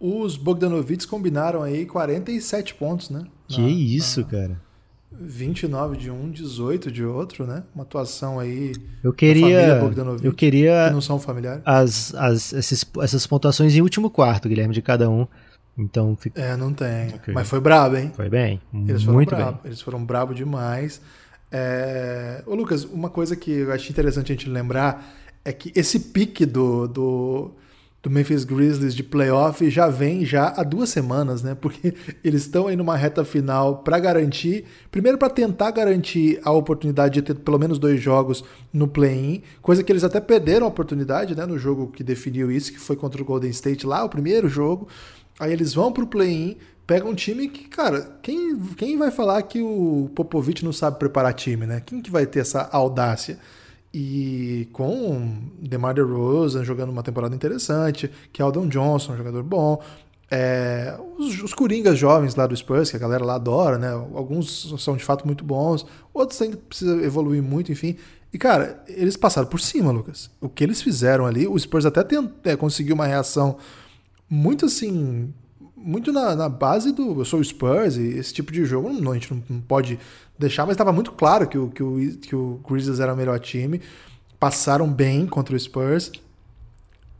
Os 0.00 0.36
Bogdanovits 0.36 1.04
combinaram 1.04 1.62
aí 1.62 1.84
47 1.84 2.74
pontos, 2.74 3.10
né? 3.10 3.24
Que 3.46 3.60
na, 3.60 3.68
isso, 3.68 4.22
na... 4.22 4.26
cara. 4.26 4.60
29 5.12 5.96
de 5.98 6.10
um, 6.10 6.30
18 6.30 6.90
de 6.90 7.04
outro, 7.04 7.46
né? 7.46 7.64
Uma 7.74 7.84
atuação 7.84 8.38
aí. 8.38 8.72
Eu 9.04 9.12
queria. 9.12 9.78
Eu 10.22 10.32
queria. 10.32 10.86
Que 10.88 10.94
não 10.94 11.02
são 11.02 11.20
familiares. 11.20 11.62
As, 11.66 12.14
as, 12.14 12.52
esses, 12.54 12.84
essas 13.02 13.26
pontuações 13.26 13.74
em 13.74 13.82
último 13.82 14.08
quarto, 14.08 14.48
Guilherme, 14.48 14.72
de 14.72 14.80
cada 14.80 15.10
um. 15.10 15.26
Então 15.76 16.16
fica... 16.16 16.40
É, 16.40 16.56
não 16.56 16.72
tem. 16.72 17.08
Okay. 17.16 17.34
Mas 17.34 17.48
foi 17.48 17.60
brabo, 17.60 17.96
hein? 17.96 18.10
Foi 18.14 18.28
bem. 18.28 18.60
Eles 18.72 19.02
foram 19.02 19.14
muito 19.14 19.34
brabo. 19.34 19.52
bem. 19.52 19.60
Eles 19.64 19.80
foram 19.80 20.04
brabo 20.04 20.34
demais. 20.34 21.00
É... 21.52 22.42
Ô, 22.46 22.54
Lucas, 22.54 22.84
uma 22.84 23.10
coisa 23.10 23.36
que 23.36 23.50
eu 23.50 23.72
acho 23.72 23.90
interessante 23.90 24.32
a 24.32 24.34
gente 24.34 24.48
lembrar 24.48 25.14
é 25.44 25.52
que 25.52 25.72
esse 25.74 25.98
pique 25.98 26.46
do, 26.46 26.86
do 26.86 27.50
do 28.02 28.08
Memphis 28.08 28.44
Grizzlies 28.44 28.94
de 28.94 29.02
playoff 29.02 29.68
já 29.68 29.88
vem 29.88 30.24
já 30.24 30.54
há 30.56 30.62
duas 30.62 30.88
semanas, 30.88 31.42
né? 31.42 31.54
Porque 31.54 31.94
eles 32.24 32.42
estão 32.42 32.66
aí 32.66 32.76
numa 32.76 32.96
reta 32.96 33.24
final 33.24 33.78
para 33.78 33.98
garantir, 33.98 34.64
primeiro 34.90 35.18
para 35.18 35.28
tentar 35.28 35.70
garantir 35.70 36.40
a 36.42 36.50
oportunidade 36.50 37.14
de 37.14 37.22
ter 37.22 37.34
pelo 37.34 37.58
menos 37.58 37.78
dois 37.78 38.00
jogos 38.00 38.42
no 38.72 38.88
play-in, 38.88 39.42
coisa 39.60 39.82
que 39.84 39.92
eles 39.92 40.04
até 40.04 40.20
perderam 40.20 40.66
a 40.66 40.68
oportunidade, 40.70 41.36
né? 41.36 41.44
No 41.44 41.58
jogo 41.58 41.88
que 41.88 42.02
definiu 42.02 42.50
isso, 42.50 42.72
que 42.72 42.80
foi 42.80 42.96
contra 42.96 43.20
o 43.20 43.24
Golden 43.24 43.50
State 43.50 43.86
lá, 43.86 44.02
o 44.02 44.08
primeiro 44.08 44.48
jogo. 44.48 44.88
Aí 45.38 45.52
eles 45.52 45.74
vão 45.74 45.92
pro 45.92 46.06
play-in, 46.06 46.56
pegam 46.86 47.10
um 47.10 47.14
time 47.14 47.48
que, 47.48 47.68
cara, 47.68 48.18
quem, 48.22 48.56
quem 48.76 48.96
vai 48.96 49.10
falar 49.10 49.42
que 49.42 49.60
o 49.60 50.10
Popovich 50.14 50.64
não 50.64 50.72
sabe 50.72 50.98
preparar 50.98 51.34
time, 51.34 51.66
né? 51.66 51.82
Quem 51.84 52.00
que 52.00 52.10
vai 52.10 52.26
ter 52.26 52.40
essa 52.40 52.62
audácia? 52.72 53.38
E 53.92 54.68
com 54.72 55.50
DeMar 55.60 55.94
DeRozan 55.94 56.64
jogando 56.64 56.90
uma 56.90 57.02
temporada 57.02 57.34
interessante, 57.34 58.10
Keldon 58.32 58.68
Johnson, 58.68 59.14
um 59.14 59.16
jogador 59.16 59.42
bom, 59.42 59.82
é, 60.30 60.96
os, 61.18 61.42
os 61.42 61.52
Coringas 61.52 61.98
jovens 61.98 62.36
lá 62.36 62.46
do 62.46 62.56
Spurs, 62.56 62.90
que 62.90 62.96
a 62.96 63.00
galera 63.00 63.24
lá 63.24 63.34
adora, 63.34 63.78
né? 63.78 63.90
Alguns 63.90 64.72
são 64.78 64.96
de 64.96 65.04
fato 65.04 65.26
muito 65.26 65.44
bons, 65.44 65.84
outros 66.14 66.40
ainda 66.40 66.56
precisam 66.56 67.00
evoluir 67.00 67.42
muito, 67.42 67.72
enfim. 67.72 67.96
E, 68.32 68.38
cara, 68.38 68.82
eles 68.86 69.16
passaram 69.16 69.48
por 69.48 69.60
cima, 69.60 69.90
Lucas. 69.90 70.30
O 70.40 70.48
que 70.48 70.62
eles 70.62 70.80
fizeram 70.80 71.26
ali, 71.26 71.48
o 71.48 71.58
Spurs 71.58 71.84
até 71.84 72.04
tent, 72.04 72.30
é, 72.44 72.54
conseguiu 72.54 72.94
uma 72.94 73.06
reação 73.06 73.56
muito 74.28 74.66
assim. 74.66 75.34
Muito 75.82 76.12
na, 76.12 76.36
na, 76.36 76.48
base 76.48 76.92
do. 76.92 77.20
Eu 77.20 77.24
sou 77.24 77.40
o 77.40 77.44
Spurs 77.44 77.96
e 77.96 78.18
esse 78.18 78.34
tipo 78.34 78.52
de 78.52 78.64
jogo 78.64 78.92
não, 78.92 79.12
a 79.12 79.14
gente 79.14 79.32
não, 79.32 79.42
não 79.48 79.60
pode 79.60 79.98
deixar, 80.38 80.66
mas 80.66 80.74
estava 80.74 80.92
muito 80.92 81.12
claro 81.12 81.46
que 81.46 81.56
o, 81.56 81.68
que, 81.68 81.82
o, 81.82 82.16
que 82.18 82.36
o 82.36 82.60
Grizzlies 82.68 83.00
era 83.00 83.14
o 83.14 83.16
melhor 83.16 83.38
time. 83.40 83.80
Passaram 84.38 84.90
bem 84.90 85.26
contra 85.26 85.54
o 85.54 85.58
Spurs 85.58 86.12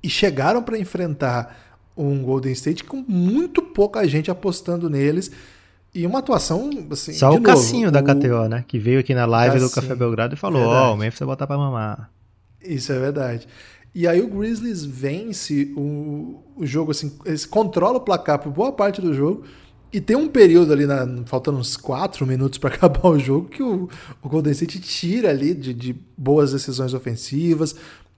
e 0.03 0.09
chegaram 0.09 0.63
para 0.63 0.79
enfrentar 0.79 1.79
um 1.97 2.23
Golden 2.23 2.53
State 2.53 2.85
com 2.85 3.05
muito 3.07 3.63
pouca 3.63 4.07
gente 4.09 4.31
apostando 4.31 4.89
neles. 4.89 5.31
E 5.93 6.07
uma 6.07 6.21
atuação, 6.21 6.71
assim. 6.91 7.13
Só 7.15 7.31
o 7.31 7.33
novo, 7.33 7.43
Cassinho 7.43 7.91
da 7.91 8.03
KTO, 8.03 8.49
né? 8.49 8.65
Que 8.67 8.79
veio 8.79 9.01
aqui 9.01 9.13
na 9.13 9.27
live 9.27 9.55
Cassinho, 9.55 9.71
do 9.71 9.75
Café 9.75 9.95
Belgrado 9.95 10.35
e 10.35 10.37
falou: 10.37 10.63
Ó, 10.63 10.91
oh, 10.91 10.95
o 10.95 10.97
Memphis 10.97 11.19
vai 11.19 11.29
botar 11.29 11.47
pra 11.47 11.59
mamar. 11.59 12.11
Isso 12.63 12.93
é 12.93 12.99
verdade. 12.99 13.49
E 13.95 14.07
aí 14.07 14.21
o 14.21 14.29
Grizzlies 14.29 14.85
vence 14.85 15.73
o, 15.77 16.43
o 16.57 16.65
jogo, 16.65 16.93
assim, 16.93 17.13
eles 17.25 17.45
controlam 17.45 17.97
o 17.97 18.01
placar 18.01 18.39
por 18.39 18.53
boa 18.53 18.73
parte 18.73 19.01
do 19.01 19.13
jogo. 19.13 19.45
E 19.93 20.01
tem 20.01 20.15
um 20.15 20.29
período 20.29 20.73
ali, 20.73 20.87
na, 20.87 21.05
faltando 21.27 21.59
uns 21.59 21.77
4 21.77 22.25
minutos 22.25 22.59
para 22.59 22.71
acabar 22.75 23.09
o 23.09 23.19
jogo, 23.19 23.49
que 23.49 23.63
o, 23.63 23.89
o 24.23 24.29
Golden 24.29 24.53
State 24.53 24.81
tira 24.81 25.31
ali 25.31 25.53
de, 25.55 25.75
de 25.75 25.97
boas 26.17 26.53
decisões 26.53 26.95
ofensivas, 26.95 27.75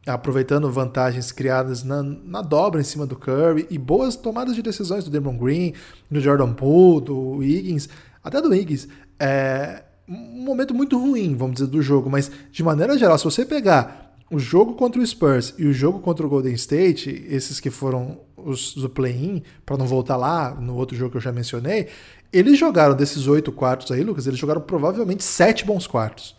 aproveitando 0.07 0.71
vantagens 0.71 1.33
criadas 1.33 1.83
na, 1.83 2.03
na, 2.03 2.43
dobra 2.43 2.81
em 2.81 2.85
cima 2.85 3.07
do 3.07 3.17
Curry 3.17 3.67
e 3.71 3.79
boas 3.79 4.17
tomadas 4.17 4.55
de 4.55 4.61
decisões 4.61 5.05
do 5.05 5.11
Demon 5.11 5.39
Green, 5.39 5.73
do 6.11 6.21
Jordan 6.21 6.53
Poole, 6.53 7.07
do 7.07 7.43
Higgins, 7.43 7.89
até 8.23 8.43
do 8.43 8.55
Higgins. 8.55 8.89
É 9.19 9.85
um 10.07 10.45
momento 10.45 10.75
muito 10.75 10.99
ruim, 10.99 11.35
vamos 11.37 11.55
dizer, 11.55 11.69
do 11.69 11.81
jogo, 11.81 12.11
mas 12.11 12.31
de 12.51 12.63
maneira 12.63 12.99
geral, 12.99 13.17
se 13.17 13.25
você 13.25 13.47
pegar 13.47 14.12
o 14.33 14.39
jogo 14.39 14.73
contra 14.75 15.01
o 15.01 15.07
Spurs 15.07 15.55
e 15.59 15.67
o 15.67 15.75
jogo 15.75 16.01
contra 16.01 16.27
o 16.27 16.29
Golden 16.29 16.55
State, 16.55 17.27
esses 17.29 17.61
que 17.61 17.71
foram 17.71 18.19
os 18.35 18.75
do 18.75 18.89
play-in, 18.89 19.43
para 19.65 19.77
não 19.77 19.87
voltar 19.87 20.17
lá 20.17 20.55
no 20.55 20.75
outro 20.75 20.97
jogo 20.97 21.11
que 21.11 21.19
eu 21.19 21.21
já 21.21 21.31
mencionei, 21.31 21.89
eles 22.33 22.59
jogaram 22.59 22.97
desses 22.97 23.27
oito 23.27 23.53
quartos 23.53 23.93
aí, 23.93 24.03
Lucas, 24.03 24.27
eles 24.27 24.39
jogaram 24.39 24.63
provavelmente 24.63 25.23
sete 25.23 25.67
bons 25.67 25.87
quartos. 25.87 26.35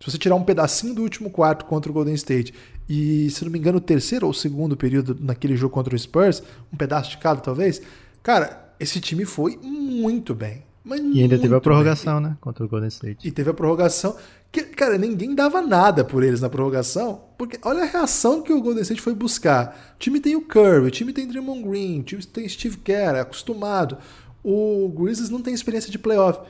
Se 0.00 0.10
você 0.10 0.18
tirar 0.18 0.34
um 0.34 0.42
pedacinho 0.42 0.92
do 0.92 1.02
último 1.02 1.30
quarto 1.30 1.64
contra 1.66 1.88
o 1.88 1.94
Golden 1.94 2.14
State 2.14 2.52
e, 2.88 3.30
se 3.30 3.44
não 3.44 3.52
me 3.52 3.60
engano, 3.60 3.78
o 3.78 3.80
terceiro 3.80 4.26
ou 4.26 4.34
segundo 4.34 4.76
período 4.76 5.16
naquele 5.18 5.56
jogo 5.56 5.72
contra 5.72 5.94
o 5.94 5.98
Spurs, 5.98 6.42
um 6.72 6.76
pedaço 6.76 7.10
de 7.10 7.18
cada 7.18 7.40
talvez, 7.40 7.80
cara, 8.24 8.74
esse 8.80 9.00
time 9.00 9.24
foi 9.24 9.56
muito 9.62 10.34
bem. 10.34 10.64
e 10.84 11.22
ainda 11.22 11.38
teve 11.38 11.54
a 11.54 11.60
prorrogação, 11.60 12.20
bem. 12.20 12.30
né? 12.30 12.36
Contra 12.40 12.64
o 12.64 12.68
Golden 12.68 12.88
State. 12.88 13.26
E 13.26 13.30
teve 13.30 13.50
a 13.50 13.54
prorrogação. 13.54 14.16
Que, 14.52 14.62
cara, 14.64 14.98
ninguém 14.98 15.34
dava 15.34 15.62
nada 15.62 16.04
por 16.04 16.22
eles 16.22 16.40
na 16.40 16.48
prorrogação, 16.48 17.25
porque 17.36 17.58
olha 17.62 17.82
a 17.82 17.86
reação 17.86 18.42
que 18.42 18.52
o 18.52 18.60
Golden 18.60 18.82
State 18.82 19.00
foi 19.00 19.14
buscar. 19.14 19.94
O 19.96 19.98
time 19.98 20.20
tem 20.20 20.36
o 20.36 20.40
Curry, 20.40 20.86
o 20.86 20.90
time 20.90 21.12
tem 21.12 21.26
Draymond 21.26 21.62
Green, 21.62 22.00
o 22.00 22.02
time 22.02 22.24
tem 22.24 22.48
Steve 22.48 22.78
Kerr, 22.78 23.16
é 23.16 23.20
acostumado. 23.20 23.98
O 24.42 24.88
Grizzlies 24.88 25.30
não 25.30 25.42
tem 25.42 25.52
experiência 25.52 25.90
de 25.90 25.98
playoff. 25.98 26.40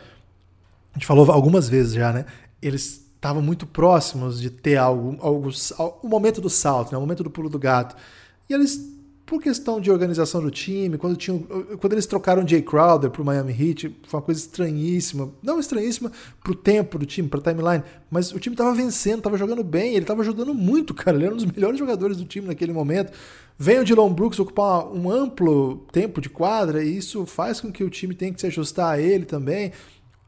A 0.92 0.98
gente 0.98 1.06
falou 1.06 1.30
algumas 1.30 1.68
vezes 1.68 1.94
já, 1.94 2.12
né? 2.12 2.26
Eles 2.60 3.06
estavam 3.14 3.42
muito 3.42 3.66
próximos 3.66 4.40
de 4.40 4.50
ter 4.50 4.76
algo, 4.76 5.16
algo, 5.20 5.50
o 6.02 6.08
momento 6.08 6.40
do 6.40 6.48
salto, 6.50 6.92
né, 6.92 6.98
o 6.98 7.00
momento 7.00 7.24
do 7.24 7.30
pulo 7.30 7.48
do 7.48 7.58
gato. 7.58 7.96
E 8.48 8.54
eles, 8.54 8.95
por 9.26 9.42
questão 9.42 9.80
de 9.80 9.90
organização 9.90 10.40
do 10.40 10.50
time, 10.50 10.96
quando, 10.96 11.16
tinham, 11.16 11.40
quando 11.80 11.92
eles 11.92 12.06
trocaram 12.06 12.46
Jay 12.46 12.62
Crowder 12.62 13.10
para 13.10 13.20
o 13.20 13.24
Miami 13.24 13.52
Heat, 13.52 13.96
foi 14.06 14.20
uma 14.20 14.24
coisa 14.24 14.40
estranhíssima. 14.40 15.30
Não 15.42 15.58
estranhíssima 15.58 16.12
para 16.40 16.52
o 16.52 16.54
tempo 16.54 16.96
do 16.96 17.04
time, 17.04 17.28
para 17.28 17.40
a 17.40 17.42
timeline, 17.42 17.82
mas 18.08 18.30
o 18.32 18.38
time 18.38 18.54
estava 18.54 18.72
vencendo, 18.72 19.18
estava 19.18 19.36
jogando 19.36 19.64
bem, 19.64 19.94
ele 19.94 20.04
estava 20.04 20.22
ajudando 20.22 20.54
muito, 20.54 20.94
cara. 20.94 21.16
Ele 21.16 21.26
era 21.26 21.34
um 21.34 21.36
dos 21.36 21.44
melhores 21.44 21.78
jogadores 21.78 22.16
do 22.16 22.24
time 22.24 22.46
naquele 22.46 22.72
momento. 22.72 23.12
Vem 23.58 23.80
o 23.80 23.84
Dylan 23.84 24.12
Brooks 24.12 24.38
ocupar 24.38 24.86
um 24.86 25.10
amplo 25.10 25.84
tempo 25.90 26.20
de 26.20 26.28
quadra 26.28 26.84
e 26.84 26.96
isso 26.96 27.26
faz 27.26 27.60
com 27.60 27.72
que 27.72 27.82
o 27.82 27.90
time 27.90 28.14
tenha 28.14 28.32
que 28.32 28.40
se 28.40 28.46
ajustar 28.46 28.92
a 28.92 29.00
ele 29.00 29.24
também 29.24 29.72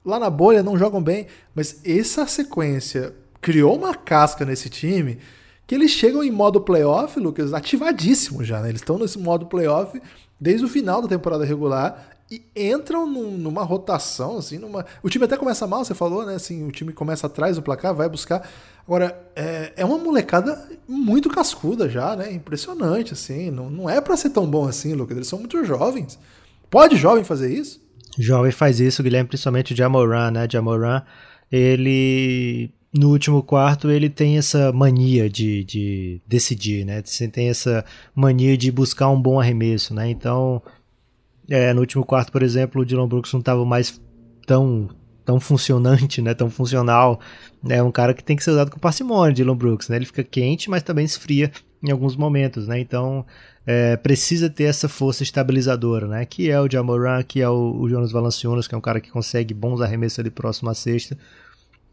lá 0.08 0.18
na 0.18 0.30
bolha 0.30 0.62
não 0.62 0.78
jogam 0.78 1.02
bem, 1.02 1.26
mas 1.54 1.80
essa 1.84 2.26
sequência 2.26 3.14
criou 3.40 3.76
uma 3.76 3.94
casca 3.94 4.44
nesse 4.44 4.70
time 4.70 5.18
que 5.68 5.74
eles 5.74 5.90
chegam 5.90 6.24
em 6.24 6.30
modo 6.30 6.62
playoff, 6.62 7.20
Lucas, 7.20 7.52
ativadíssimo 7.52 8.42
já, 8.42 8.58
né? 8.62 8.70
Eles 8.70 8.80
estão 8.80 8.98
nesse 8.98 9.18
modo 9.18 9.44
playoff 9.44 10.00
desde 10.40 10.64
o 10.64 10.68
final 10.68 11.02
da 11.02 11.08
temporada 11.08 11.44
regular 11.44 12.08
e 12.30 12.42
entram 12.56 13.06
num, 13.06 13.32
numa 13.32 13.62
rotação, 13.62 14.38
assim, 14.38 14.56
numa... 14.56 14.86
O 15.02 15.10
time 15.10 15.26
até 15.26 15.36
começa 15.36 15.66
mal, 15.66 15.84
você 15.84 15.94
falou, 15.94 16.24
né? 16.24 16.36
Assim, 16.36 16.66
o 16.66 16.72
time 16.72 16.90
começa 16.90 17.26
atrás 17.26 17.56
do 17.56 17.62
placar, 17.62 17.94
vai 17.94 18.08
buscar. 18.08 18.48
Agora, 18.86 19.14
é, 19.36 19.74
é 19.76 19.84
uma 19.84 19.98
molecada 19.98 20.58
muito 20.88 21.28
cascuda 21.28 21.86
já, 21.86 22.16
né? 22.16 22.32
Impressionante, 22.32 23.12
assim. 23.12 23.50
Não, 23.50 23.68
não 23.68 23.90
é 23.90 24.00
para 24.00 24.16
ser 24.16 24.30
tão 24.30 24.46
bom 24.46 24.66
assim, 24.66 24.94
Lucas. 24.94 25.18
Eles 25.18 25.28
são 25.28 25.38
muito 25.38 25.62
jovens. 25.66 26.18
Pode 26.70 26.96
jovem 26.96 27.24
fazer 27.24 27.52
isso? 27.52 27.78
Jovem 28.18 28.52
faz 28.52 28.80
isso, 28.80 29.02
Guilherme, 29.02 29.28
principalmente 29.28 29.74
o 29.74 29.76
Jamoran, 29.76 30.30
né? 30.30 30.48
Jamoran, 30.50 31.02
ele 31.52 32.72
no 32.92 33.10
último 33.10 33.42
quarto 33.42 33.90
ele 33.90 34.08
tem 34.08 34.38
essa 34.38 34.72
mania 34.72 35.28
de, 35.28 35.64
de 35.64 36.20
decidir, 36.26 36.84
né? 36.84 37.02
Você 37.04 37.28
tem 37.28 37.48
essa 37.48 37.84
mania 38.14 38.56
de 38.56 38.70
buscar 38.72 39.10
um 39.10 39.20
bom 39.20 39.38
arremesso, 39.38 39.94
né? 39.94 40.08
Então, 40.08 40.62
é, 41.48 41.72
no 41.72 41.80
último 41.80 42.04
quarto, 42.04 42.32
por 42.32 42.42
exemplo, 42.42 42.82
o 42.82 42.84
Dylan 42.84 43.08
Brooks 43.08 43.32
não 43.32 43.40
estava 43.40 43.64
mais 43.64 44.00
tão 44.46 44.88
tão 45.24 45.38
funcionante, 45.38 46.22
né? 46.22 46.32
Tão 46.32 46.48
funcional. 46.48 47.20
É 47.68 47.82
um 47.82 47.92
cara 47.92 48.14
que 48.14 48.24
tem 48.24 48.34
que 48.34 48.42
ser 48.42 48.52
usado 48.52 48.70
com 48.70 48.78
parcimônia, 48.78 49.34
Dylan 49.34 49.56
Brooks, 49.56 49.90
né? 49.90 49.96
Ele 49.96 50.06
fica 50.06 50.24
quente, 50.24 50.70
mas 50.70 50.82
também 50.82 51.04
esfria 51.04 51.52
em 51.82 51.90
alguns 51.90 52.16
momentos, 52.16 52.66
né? 52.66 52.80
Então, 52.80 53.26
é, 53.66 53.96
precisa 53.98 54.48
ter 54.48 54.64
essa 54.64 54.88
força 54.88 55.22
estabilizadora, 55.22 56.06
né? 56.06 56.24
Que 56.24 56.50
é 56.50 56.58
o 56.58 56.70
Jamoran, 56.70 57.22
que 57.22 57.42
é 57.42 57.48
o, 57.48 57.78
o 57.78 57.88
Jonas 57.90 58.10
Valanciunas, 58.10 58.66
que 58.66 58.74
é 58.74 58.78
um 58.78 58.80
cara 58.80 58.98
que 58.98 59.10
consegue 59.10 59.52
bons 59.52 59.82
arremessos 59.82 60.18
ali 60.18 60.30
próximo 60.30 60.70
à 60.70 60.74
sexta. 60.74 61.18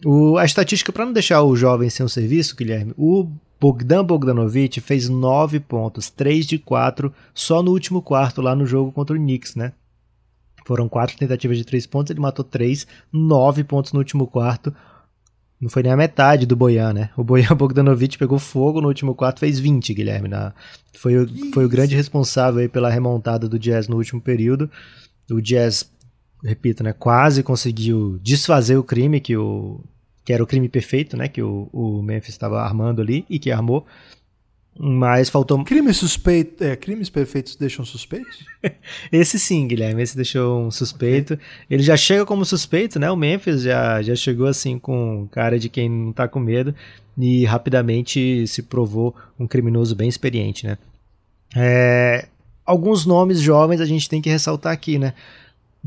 O, 0.04 0.38
a 0.38 0.46
estatística, 0.46 0.92
para 0.92 1.06
não 1.06 1.14
deixar 1.14 1.42
o 1.44 1.56
jovem 1.56 1.90
sem 1.90 2.06
um 2.06 2.10
serviço, 2.10 2.56
Guilherme, 2.56 2.94
o 2.98 3.30
Bogdan 3.60 4.04
Bogdanovic 4.04 4.82
fez 4.82 5.08
9 5.08 5.60
pontos, 5.62 6.10
3 6.10 6.46
de 6.46 6.60
4, 6.60 7.14
só 7.34 7.64
no 7.64 7.72
último 7.72 8.02
quarto, 8.02 8.42
lá 8.42 8.56
no 8.56 8.66
jogo 8.66 8.92
contra 8.92 9.16
o 9.16 9.20
Knicks, 9.20 9.56
né? 9.56 9.72
Foram 10.66 10.90
quatro 10.90 11.18
tentativas 11.18 11.58
de 11.58 11.64
3 11.64 11.86
pontos, 11.86 12.12
ele 12.12 12.20
matou 12.20 12.44
3, 12.44 12.86
9 13.14 13.64
pontos 13.64 13.94
no 13.94 14.00
último 14.00 14.28
quarto. 14.28 14.75
Não 15.62 15.70
foi 15.70 15.84
nem 15.84 15.92
a 15.92 15.98
metade 15.98 16.46
do 16.46 16.56
Boyan, 16.56 16.92
né? 16.92 17.10
O 17.16 17.24
Boyan 17.24 17.54
Bogdanovic 17.56 18.18
pegou 18.18 18.38
fogo 18.38 18.82
no 18.82 18.88
último 18.88 19.16
quarto, 19.16 19.40
fez 19.40 19.60
20, 19.60 19.94
Guilherme. 19.94 20.28
Na, 20.28 20.54
foi, 20.94 21.18
o, 21.18 21.52
foi 21.54 21.66
o 21.66 21.70
grande 21.70 21.96
responsável 21.96 22.62
aí 22.62 22.68
pela 22.68 22.90
remontada 22.90 23.48
do 23.48 23.58
Jazz 23.58 23.88
no 23.88 23.96
último 23.96 24.20
período. 24.20 24.70
O 25.32 25.42
Jazz, 25.42 25.90
repito, 26.46 26.84
né, 26.84 26.94
quase 26.94 27.42
conseguiu 27.42 28.20
desfazer 28.22 28.78
o 28.78 28.84
crime 28.84 29.20
que 29.20 29.36
o 29.36 29.80
que 30.24 30.34
era 30.34 30.44
o 30.44 30.48
crime 30.48 30.68
perfeito, 30.68 31.16
né, 31.16 31.28
que 31.28 31.42
o, 31.42 31.70
o 31.72 32.02
Memphis 32.02 32.34
estava 32.34 32.60
armando 32.60 33.00
ali 33.02 33.25
e 33.30 33.38
que 33.38 33.52
armou. 33.52 33.86
Mas 34.78 35.30
faltou. 35.30 35.64
Crimes 35.64 35.98
suspeitos. 35.98 36.68
É, 36.68 36.75
crimes 36.75 37.10
perfeitos 37.10 37.56
deixam 37.56 37.86
suspeitos? 37.86 38.44
esse 39.10 39.40
sim, 39.40 39.68
Guilherme. 39.68 40.02
Esse 40.02 40.18
deixou 40.18 40.60
um 40.60 40.72
suspeito. 40.72 41.36
Okay. 41.36 41.46
Ele 41.70 41.84
já 41.84 41.96
chega 41.96 42.25
como 42.25 42.44
suspeito, 42.44 43.00
né? 43.00 43.10
O 43.10 43.16
Memphis 43.16 43.62
já, 43.62 44.02
já 44.02 44.16
chegou 44.16 44.48
assim 44.48 44.78
com 44.78 45.30
cara 45.32 45.58
de 45.58 45.70
quem 45.70 45.88
não 45.88 46.12
tá 46.12 46.28
com 46.28 46.42
medo. 46.42 46.75
E 47.18 47.46
rapidamente 47.46 48.46
se 48.48 48.64
provou 48.64 49.16
um 49.40 49.48
criminoso 49.48 49.96
bem 49.96 50.10
experiente, 50.10 50.68
né? 50.68 50.78
É, 51.56 52.28
alguns 52.66 53.06
nomes 53.06 53.40
jovens 53.40 53.80
a 53.80 53.86
gente 53.86 54.10
tem 54.10 54.22
que 54.22 54.30
ressaltar 54.30 54.74
aqui, 54.74 55.00
né? 55.00 55.14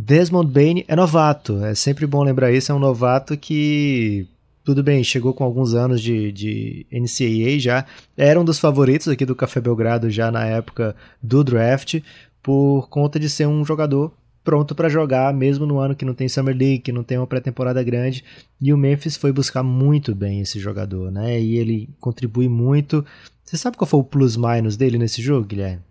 Desmond 0.00 0.52
Bain 0.52 0.84
é 0.86 0.94
novato. 0.94 1.64
É 1.64 1.74
sempre 1.74 2.06
bom 2.06 2.22
lembrar 2.22 2.52
isso. 2.52 2.70
É 2.70 2.74
um 2.74 2.78
novato 2.78 3.36
que 3.36 4.28
tudo 4.62 4.80
bem, 4.80 5.02
chegou 5.02 5.34
com 5.34 5.42
alguns 5.42 5.74
anos 5.74 6.00
de, 6.00 6.30
de 6.30 6.86
NCAA 6.92 7.58
já, 7.58 7.86
era 8.16 8.38
um 8.38 8.44
dos 8.44 8.58
favoritos 8.58 9.08
aqui 9.08 9.24
do 9.24 9.34
Café 9.34 9.62
Belgrado 9.62 10.10
já 10.10 10.30
na 10.30 10.44
época 10.44 10.94
do 11.22 11.42
draft, 11.42 12.02
por 12.42 12.86
conta 12.90 13.18
de 13.18 13.30
ser 13.30 13.48
um 13.48 13.64
jogador 13.64 14.12
pronto 14.44 14.74
para 14.74 14.90
jogar, 14.90 15.32
mesmo 15.32 15.64
no 15.64 15.78
ano 15.78 15.96
que 15.96 16.04
não 16.04 16.12
tem 16.12 16.28
Summer 16.28 16.54
League, 16.54 16.80
que 16.80 16.92
não 16.92 17.02
tem 17.02 17.16
uma 17.16 17.26
pré-temporada 17.26 17.82
grande. 17.82 18.22
E 18.60 18.72
o 18.72 18.78
Memphis 18.78 19.16
foi 19.16 19.32
buscar 19.32 19.62
muito 19.62 20.14
bem 20.14 20.40
esse 20.42 20.60
jogador, 20.60 21.10
né? 21.10 21.40
E 21.40 21.56
ele 21.56 21.88
contribui 21.98 22.48
muito. 22.48 23.04
Você 23.42 23.56
sabe 23.56 23.76
qual 23.76 23.88
foi 23.88 24.00
o 24.00 24.04
plus-minus 24.04 24.76
dele 24.76 24.98
nesse 24.98 25.20
jogo, 25.22 25.46
Guilherme? 25.46 25.87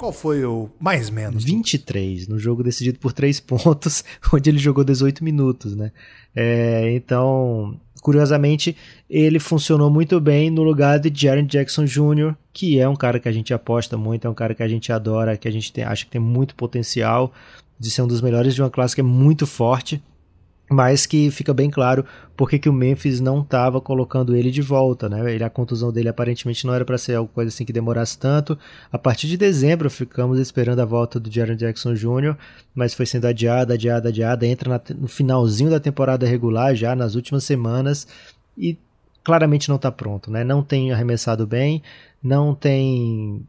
Qual 0.00 0.12
foi 0.14 0.42
o 0.46 0.70
mais 0.80 1.10
menos? 1.10 1.44
23, 1.44 2.26
no 2.26 2.38
jogo 2.38 2.62
decidido 2.62 2.98
por 2.98 3.12
3 3.12 3.38
pontos, 3.40 4.02
onde 4.32 4.48
ele 4.48 4.58
jogou 4.58 4.82
18 4.82 5.22
minutos, 5.22 5.76
né? 5.76 5.92
É, 6.34 6.90
então, 6.94 7.78
curiosamente, 8.00 8.74
ele 9.10 9.38
funcionou 9.38 9.90
muito 9.90 10.18
bem 10.18 10.48
no 10.48 10.62
lugar 10.62 10.98
de 10.98 11.12
Jaren 11.14 11.44
Jackson 11.44 11.84
Jr., 11.84 12.34
que 12.50 12.80
é 12.80 12.88
um 12.88 12.96
cara 12.96 13.20
que 13.20 13.28
a 13.28 13.32
gente 13.32 13.52
aposta 13.52 13.98
muito, 13.98 14.26
é 14.26 14.30
um 14.30 14.34
cara 14.34 14.54
que 14.54 14.62
a 14.62 14.68
gente 14.68 14.90
adora, 14.90 15.36
que 15.36 15.46
a 15.46 15.50
gente 15.50 15.70
tem, 15.70 15.84
acha 15.84 16.06
que 16.06 16.12
tem 16.12 16.20
muito 16.20 16.54
potencial 16.54 17.30
de 17.78 17.90
ser 17.90 18.00
um 18.00 18.06
dos 18.06 18.22
melhores 18.22 18.54
de 18.54 18.62
uma 18.62 18.70
classe 18.70 18.94
que 18.94 19.02
é 19.02 19.04
muito 19.04 19.46
forte 19.46 20.02
mas 20.70 21.04
que 21.04 21.32
fica 21.32 21.52
bem 21.52 21.68
claro 21.68 22.04
porque 22.36 22.56
que 22.56 22.68
o 22.68 22.72
Memphis 22.72 23.20
não 23.20 23.40
estava 23.40 23.80
colocando 23.80 24.36
ele 24.36 24.52
de 24.52 24.62
volta, 24.62 25.08
né? 25.08 25.34
Ele, 25.34 25.42
a 25.42 25.50
contusão 25.50 25.92
dele 25.92 26.08
aparentemente 26.08 26.64
não 26.64 26.72
era 26.72 26.84
para 26.84 26.96
ser 26.96 27.16
alguma 27.16 27.34
coisa 27.34 27.48
assim 27.48 27.64
que 27.64 27.72
demorasse 27.72 28.16
tanto. 28.16 28.56
A 28.90 28.96
partir 28.96 29.26
de 29.26 29.36
dezembro 29.36 29.90
ficamos 29.90 30.38
esperando 30.38 30.78
a 30.78 30.84
volta 30.84 31.18
do 31.18 31.30
Jaron 31.30 31.56
Jackson 31.56 31.92
Jr., 31.94 32.36
mas 32.72 32.94
foi 32.94 33.04
sendo 33.04 33.26
adiada, 33.26 33.74
adiada, 33.74 34.10
adiada. 34.10 34.46
Entra 34.46 34.70
na, 34.70 34.80
no 34.96 35.08
finalzinho 35.08 35.70
da 35.70 35.80
temporada 35.80 36.24
regular 36.24 36.74
já 36.76 36.94
nas 36.94 37.16
últimas 37.16 37.42
semanas 37.42 38.06
e 38.56 38.78
claramente 39.24 39.68
não 39.68 39.76
está 39.76 39.90
pronto, 39.90 40.30
né? 40.30 40.44
Não 40.44 40.62
tem 40.62 40.92
arremessado 40.92 41.48
bem, 41.48 41.82
não 42.22 42.54
tem 42.54 43.44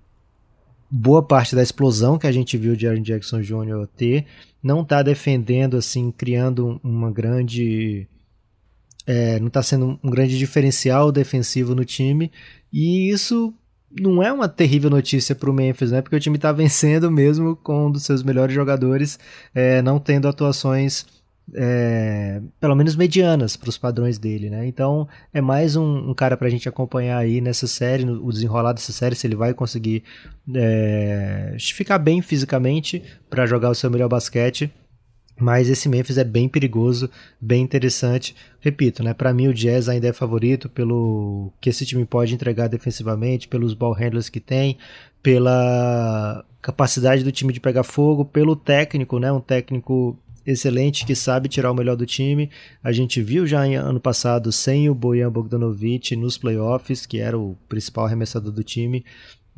boa 0.91 1.23
parte 1.23 1.55
da 1.55 1.63
explosão 1.63 2.19
que 2.19 2.27
a 2.27 2.31
gente 2.31 2.57
viu 2.57 2.75
de 2.75 2.85
Aaron 2.85 3.01
Jackson 3.01 3.41
Jr. 3.41 3.87
ter, 3.95 4.25
não 4.61 4.81
está 4.81 5.01
defendendo, 5.01 5.77
assim, 5.77 6.11
criando 6.11 6.79
uma 6.83 7.09
grande. 7.09 8.07
É, 9.07 9.39
não 9.39 9.47
está 9.47 9.63
sendo 9.63 9.99
um 10.03 10.09
grande 10.09 10.37
diferencial 10.37 11.11
defensivo 11.11 11.73
no 11.73 11.85
time, 11.85 12.31
e 12.71 13.09
isso 13.09 13.53
não 13.99 14.21
é 14.21 14.31
uma 14.31 14.47
terrível 14.47 14.89
notícia 14.89 15.33
para 15.33 15.49
o 15.49 15.53
Memphis, 15.53 15.91
né? 15.91 16.01
Porque 16.01 16.15
o 16.15 16.19
time 16.19 16.35
está 16.35 16.51
vencendo 16.51 17.09
mesmo 17.09 17.55
com 17.55 17.87
um 17.87 17.91
dos 17.91 18.03
seus 18.03 18.21
melhores 18.21 18.53
jogadores, 18.53 19.17
é, 19.55 19.81
não 19.81 19.99
tendo 19.99 20.27
atuações 20.27 21.05
é, 21.55 22.41
pelo 22.59 22.75
menos 22.75 22.95
medianas 22.95 23.55
para 23.55 23.69
os 23.69 23.77
padrões 23.77 24.17
dele, 24.17 24.49
né? 24.49 24.65
Então 24.65 25.07
é 25.33 25.41
mais 25.41 25.75
um, 25.75 26.09
um 26.09 26.13
cara 26.13 26.37
para 26.37 26.47
a 26.47 26.49
gente 26.51 26.67
acompanhar 26.67 27.17
aí 27.17 27.41
nessa 27.41 27.67
série, 27.67 28.05
no, 28.05 28.25
o 28.25 28.31
desenrolar 28.31 28.73
dessa 28.73 28.91
série, 28.91 29.15
se 29.15 29.27
ele 29.27 29.35
vai 29.35 29.53
conseguir 29.53 30.03
é, 30.53 31.55
ficar 31.59 31.97
bem 31.97 32.21
fisicamente 32.21 33.01
para 33.29 33.45
jogar 33.45 33.69
o 33.69 33.75
seu 33.75 33.89
melhor 33.89 34.09
basquete. 34.09 34.71
Mas 35.39 35.69
esse 35.69 35.89
Memphis 35.89 36.19
é 36.19 36.23
bem 36.23 36.47
perigoso, 36.47 37.09
bem 37.39 37.63
interessante. 37.63 38.35
Repito, 38.59 39.01
né? 39.01 39.11
Para 39.11 39.33
mim 39.33 39.47
o 39.47 39.53
Jazz 39.53 39.89
ainda 39.89 40.07
é 40.07 40.13
favorito 40.13 40.69
pelo 40.69 41.51
que 41.59 41.69
esse 41.69 41.83
time 41.83 42.05
pode 42.05 42.35
entregar 42.35 42.67
defensivamente, 42.67 43.47
pelos 43.47 43.73
ball 43.73 43.93
handlers 43.93 44.29
que 44.29 44.39
tem, 44.39 44.77
pela 45.23 46.45
capacidade 46.61 47.23
do 47.23 47.31
time 47.31 47.51
de 47.51 47.59
pegar 47.59 47.81
fogo, 47.81 48.23
pelo 48.23 48.55
técnico, 48.55 49.17
né? 49.17 49.31
Um 49.31 49.41
técnico 49.41 50.15
excelente 50.51 51.05
que 51.05 51.15
sabe 51.15 51.49
tirar 51.49 51.71
o 51.71 51.75
melhor 51.75 51.95
do 51.95 52.05
time. 52.05 52.49
A 52.83 52.91
gente 52.91 53.21
viu 53.21 53.45
já 53.47 53.65
em 53.65 53.75
ano 53.75 53.99
passado 53.99 54.51
sem 54.51 54.89
o 54.89 54.95
Bojan 54.95 55.31
Bogdanovic 55.31 56.15
nos 56.15 56.37
playoffs, 56.37 57.05
que 57.05 57.19
era 57.19 57.37
o 57.37 57.57
principal 57.67 58.05
arremessador 58.05 58.51
do 58.51 58.63
time. 58.63 59.03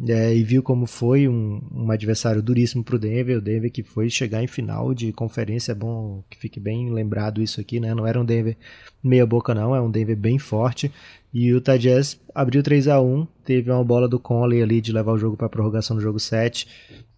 É, 0.08 0.36
e 0.36 0.44
viu 0.44 0.64
como 0.64 0.88
foi 0.88 1.28
um, 1.28 1.62
um 1.72 1.92
adversário 1.92 2.42
duríssimo 2.42 2.84
para 2.84 2.96
o 2.96 3.00
Denver. 3.00 3.38
O 3.38 3.42
Denver 3.42 3.72
que 3.72 3.84
foi 3.84 4.10
chegar 4.10 4.44
em 4.44 4.48
final 4.48 4.94
de 4.94 5.12
conferência. 5.14 5.72
É 5.72 5.76
bom 5.76 6.24
que 6.30 6.38
fique 6.38 6.60
bem 6.60 6.92
lembrado 6.92 7.42
isso 7.42 7.62
aqui, 7.62 7.80
né? 7.80 7.94
Não 7.94 8.08
era 8.08 8.20
um 8.20 8.26
Denver 8.26 8.58
meia 9.04 9.26
boca, 9.26 9.54
não. 9.54 9.76
É 9.76 9.82
um 9.82 9.92
Denver 9.92 10.18
bem 10.18 10.40
forte. 10.40 10.92
E 11.34 11.52
o 11.52 11.58
Utah 11.58 11.78
Jazz 11.78 12.20
abriu 12.34 12.62
3 12.64 12.88
a 12.88 13.02
1 13.02 13.28
Teve 13.44 13.72
uma 13.72 13.84
bola 13.84 14.08
do 14.08 14.20
Conley 14.20 14.62
ali 14.62 14.82
de 14.82 14.92
levar 14.92 15.14
o 15.14 15.18
jogo 15.18 15.38
para 15.38 15.50
prorrogação 15.50 15.96
no 15.96 16.02
jogo 16.02 16.20
7. 16.20 16.68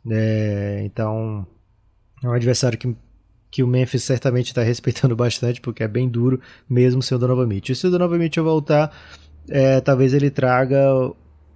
É, 0.09 0.83
então, 0.85 1.47
é 2.23 2.27
um 2.27 2.33
adversário 2.33 2.77
que 2.77 2.95
que 3.55 3.63
o 3.63 3.67
Memphis 3.67 4.03
certamente 4.03 4.47
está 4.47 4.61
respeitando 4.61 5.15
bastante, 5.15 5.61
porque 5.61 5.81
é 5.81 5.87
bem 5.87 6.09
duro, 6.09 6.41
mesmo 6.69 7.01
sem 7.01 7.15
o 7.15 7.19
Donovan 7.19 7.47
Mitchell. 7.47 7.73
Se 7.73 7.87
o 7.87 7.89
Donovan 7.89 8.17
Mitchell 8.17 8.43
voltar, 8.43 8.93
é, 9.47 9.79
talvez 9.79 10.13
ele 10.13 10.29
traga 10.29 11.09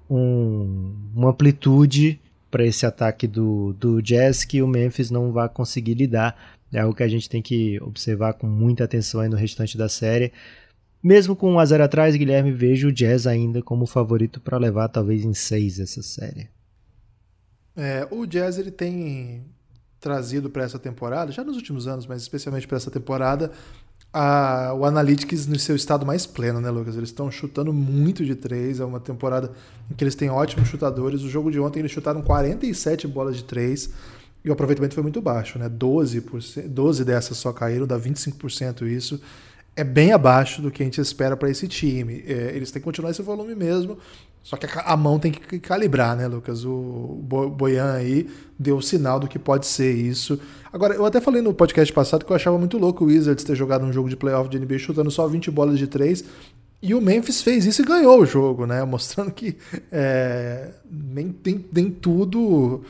um, 0.09 0.95
uma 1.13 1.31
amplitude 1.31 2.17
para 2.49 2.65
esse 2.65 2.85
ataque 2.85 3.27
do, 3.27 3.73
do 3.73 4.01
Jazz 4.01 4.45
que 4.45 4.61
o 4.61 4.67
Memphis 4.67 5.11
não 5.11 5.33
vai 5.33 5.49
conseguir 5.49 5.93
lidar. 5.95 6.37
É 6.71 6.79
algo 6.79 6.95
que 6.95 7.03
a 7.03 7.07
gente 7.09 7.27
tem 7.27 7.41
que 7.41 7.77
observar 7.81 8.31
com 8.31 8.47
muita 8.47 8.85
atenção 8.85 9.19
aí 9.19 9.27
no 9.27 9.35
restante 9.35 9.77
da 9.77 9.89
série. 9.89 10.31
Mesmo 11.03 11.35
com 11.35 11.51
1 11.51 11.59
a 11.59 11.65
0 11.65 11.83
atrás, 11.83 12.15
Guilherme, 12.15 12.53
vejo 12.53 12.87
o 12.87 12.93
Jazz 12.93 13.27
ainda 13.27 13.61
como 13.61 13.85
favorito 13.85 14.39
para 14.39 14.57
levar 14.57 14.87
talvez 14.87 15.25
em 15.25 15.33
6 15.33 15.81
essa 15.81 16.01
série. 16.01 16.47
É, 17.75 18.07
o 18.09 18.25
Jazz 18.25 18.57
ele 18.57 18.71
tem 18.71 19.43
trazido 19.99 20.49
para 20.49 20.63
essa 20.63 20.79
temporada, 20.79 21.31
já 21.31 21.43
nos 21.43 21.55
últimos 21.55 21.87
anos, 21.87 22.07
mas 22.07 22.21
especialmente 22.21 22.67
para 22.67 22.77
essa 22.77 22.89
temporada, 22.89 23.51
a, 24.11 24.73
o 24.73 24.85
Analytics 24.85 25.45
no 25.45 25.59
seu 25.59 25.75
estado 25.75 26.05
mais 26.05 26.25
pleno, 26.25 26.59
né, 26.59 26.69
Lucas? 26.69 26.95
Eles 26.95 27.09
estão 27.09 27.29
chutando 27.29 27.71
muito 27.71 28.25
de 28.25 28.35
três, 28.35 28.79
é 28.79 28.85
uma 28.85 28.99
temporada 28.99 29.51
em 29.89 29.93
que 29.93 30.03
eles 30.03 30.15
têm 30.15 30.29
ótimos 30.29 30.67
chutadores. 30.67 31.21
O 31.21 31.29
jogo 31.29 31.51
de 31.51 31.59
ontem 31.59 31.79
eles 31.79 31.91
chutaram 31.91 32.21
47 32.21 33.07
bolas 33.07 33.35
de 33.35 33.43
três 33.43 33.91
e 34.43 34.49
o 34.49 34.53
aproveitamento 34.53 34.95
foi 34.95 35.03
muito 35.03 35.21
baixo, 35.21 35.59
né? 35.59 35.69
12%, 35.69 36.67
12 36.67 37.05
dessas 37.05 37.37
só 37.37 37.53
caíram, 37.53 37.85
dá 37.85 37.99
25% 37.99 38.87
isso. 38.87 39.21
É 39.75 39.83
bem 39.83 40.11
abaixo 40.11 40.61
do 40.61 40.71
que 40.71 40.81
a 40.81 40.85
gente 40.85 40.99
espera 40.99 41.37
para 41.37 41.49
esse 41.49 41.67
time. 41.67 42.23
É, 42.25 42.51
eles 42.55 42.71
têm 42.71 42.81
que 42.81 42.85
continuar 42.85 43.11
esse 43.11 43.21
volume 43.21 43.53
mesmo. 43.53 43.97
Só 44.49 44.57
que 44.57 44.65
a 44.83 44.97
mão 44.97 45.19
tem 45.19 45.31
que 45.31 45.59
calibrar, 45.59 46.17
né, 46.17 46.27
Lucas? 46.27 46.65
O 46.65 47.21
Boyan 47.55 47.93
aí 47.93 48.27
deu 48.57 48.77
o 48.77 48.81
sinal 48.81 49.19
do 49.19 49.27
que 49.27 49.37
pode 49.37 49.67
ser 49.67 49.93
isso. 49.93 50.39
Agora, 50.73 50.95
eu 50.95 51.05
até 51.05 51.21
falei 51.21 51.39
no 51.39 51.53
podcast 51.53 51.93
passado 51.93 52.25
que 52.25 52.31
eu 52.31 52.35
achava 52.35 52.57
muito 52.57 52.75
louco 52.79 53.03
o 53.03 53.07
Wizards 53.09 53.43
ter 53.43 53.55
jogado 53.55 53.85
um 53.85 53.93
jogo 53.93 54.09
de 54.09 54.15
playoff 54.15 54.49
de 54.49 54.57
NBA 54.57 54.79
chutando 54.79 55.11
só 55.11 55.27
20 55.27 55.51
bolas 55.51 55.77
de 55.77 55.85
3. 55.85 56.23
E 56.81 56.95
o 56.95 56.99
Memphis 56.99 57.43
fez 57.43 57.67
isso 57.67 57.83
e 57.83 57.85
ganhou 57.85 58.21
o 58.21 58.25
jogo, 58.25 58.65
né? 58.65 58.83
Mostrando 58.89 59.31
que 59.31 59.55
é, 59.91 60.71
nem, 60.89 61.35
nem, 61.45 61.65
nem 61.71 61.91
tudo. 61.91 62.81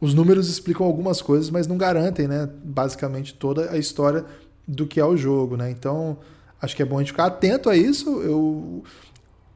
Os 0.00 0.14
números 0.14 0.48
explicam 0.48 0.84
algumas 0.84 1.22
coisas, 1.22 1.48
mas 1.48 1.68
não 1.68 1.78
garantem, 1.78 2.26
né? 2.26 2.50
Basicamente 2.64 3.34
toda 3.34 3.70
a 3.70 3.78
história 3.78 4.24
do 4.66 4.84
que 4.84 4.98
é 4.98 5.04
o 5.04 5.16
jogo, 5.16 5.56
né? 5.56 5.70
Então, 5.70 6.18
acho 6.60 6.74
que 6.74 6.82
é 6.82 6.84
bom 6.84 6.96
a 6.96 7.02
gente 7.02 7.12
ficar 7.12 7.26
atento 7.26 7.70
a 7.70 7.76
isso. 7.76 8.20
Eu 8.20 8.82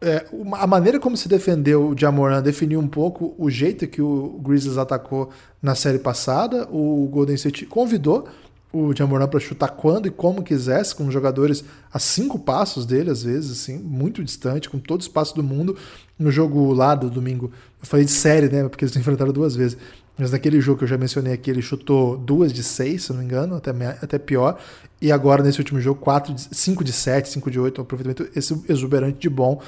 é, 0.01 0.25
a 0.53 0.67
maneira 0.67 1.01
como 1.01 1.17
se 1.17 1.29
defendeu 1.29 1.89
o 1.89 1.99
Jamoran 1.99 2.41
definiu 2.41 2.79
um 2.79 2.87
pouco 2.87 3.35
o 3.37 3.51
jeito 3.51 3.87
que 3.89 4.01
o 4.01 4.39
Grizzlies 4.41 4.79
atacou 4.79 5.31
na 5.61 5.75
série 5.75 5.99
passada. 5.99 6.69
O 6.71 7.09
Golden 7.11 7.35
State 7.35 7.67
convidou 7.67 8.29
o 8.73 8.95
Jamoran 8.95 9.27
para 9.27 9.41
chutar 9.41 9.69
quando 9.69 10.07
e 10.07 10.11
como 10.11 10.43
quisesse, 10.43 10.95
com 10.95 11.11
jogadores 11.11 11.65
a 11.93 11.99
cinco 11.99 12.39
passos 12.39 12.85
dele, 12.85 13.11
às 13.11 13.23
vezes, 13.23 13.51
assim, 13.51 13.79
muito 13.79 14.23
distante, 14.23 14.69
com 14.69 14.79
todo 14.79 15.01
o 15.01 15.03
espaço 15.03 15.35
do 15.35 15.43
mundo. 15.43 15.77
No 16.19 16.31
jogo 16.31 16.73
lá 16.73 16.95
do 16.95 17.09
domingo, 17.09 17.51
eu 17.81 17.87
falei 17.87 18.05
de 18.05 18.13
série, 18.13 18.49
né? 18.49 18.69
Porque 18.69 18.85
eles 18.85 18.95
enfrentaram 18.97 19.33
duas 19.33 19.57
vezes. 19.57 19.79
Mas 20.19 20.33
naquele 20.33 20.61
jogo 20.61 20.79
que 20.79 20.85
eu 20.85 20.89
já 20.89 20.99
mencionei 20.99 21.33
aqui, 21.33 21.51
ele 21.51 21.63
chutou 21.63 22.17
duas 22.17 22.53
de 22.53 22.63
seis, 22.63 23.05
se 23.05 23.13
não 23.13 23.21
me 23.21 23.25
engano, 23.25 23.55
até, 23.55 23.71
até 24.03 24.19
pior. 24.19 24.59
E 25.01 25.13
agora, 25.13 25.43
nesse 25.43 25.61
último 25.61 25.81
jogo, 25.81 26.01
quatro 26.01 26.35
de, 26.35 26.49
cinco 26.51 26.83
de 26.83 26.93
sete, 26.93 27.29
cinco 27.29 27.51
de 27.51 27.59
oito, 27.59 27.81
um 27.81 27.85
aproveitamento 27.85 28.29
exuberante 28.69 29.19
de 29.19 29.31
bom. 29.31 29.63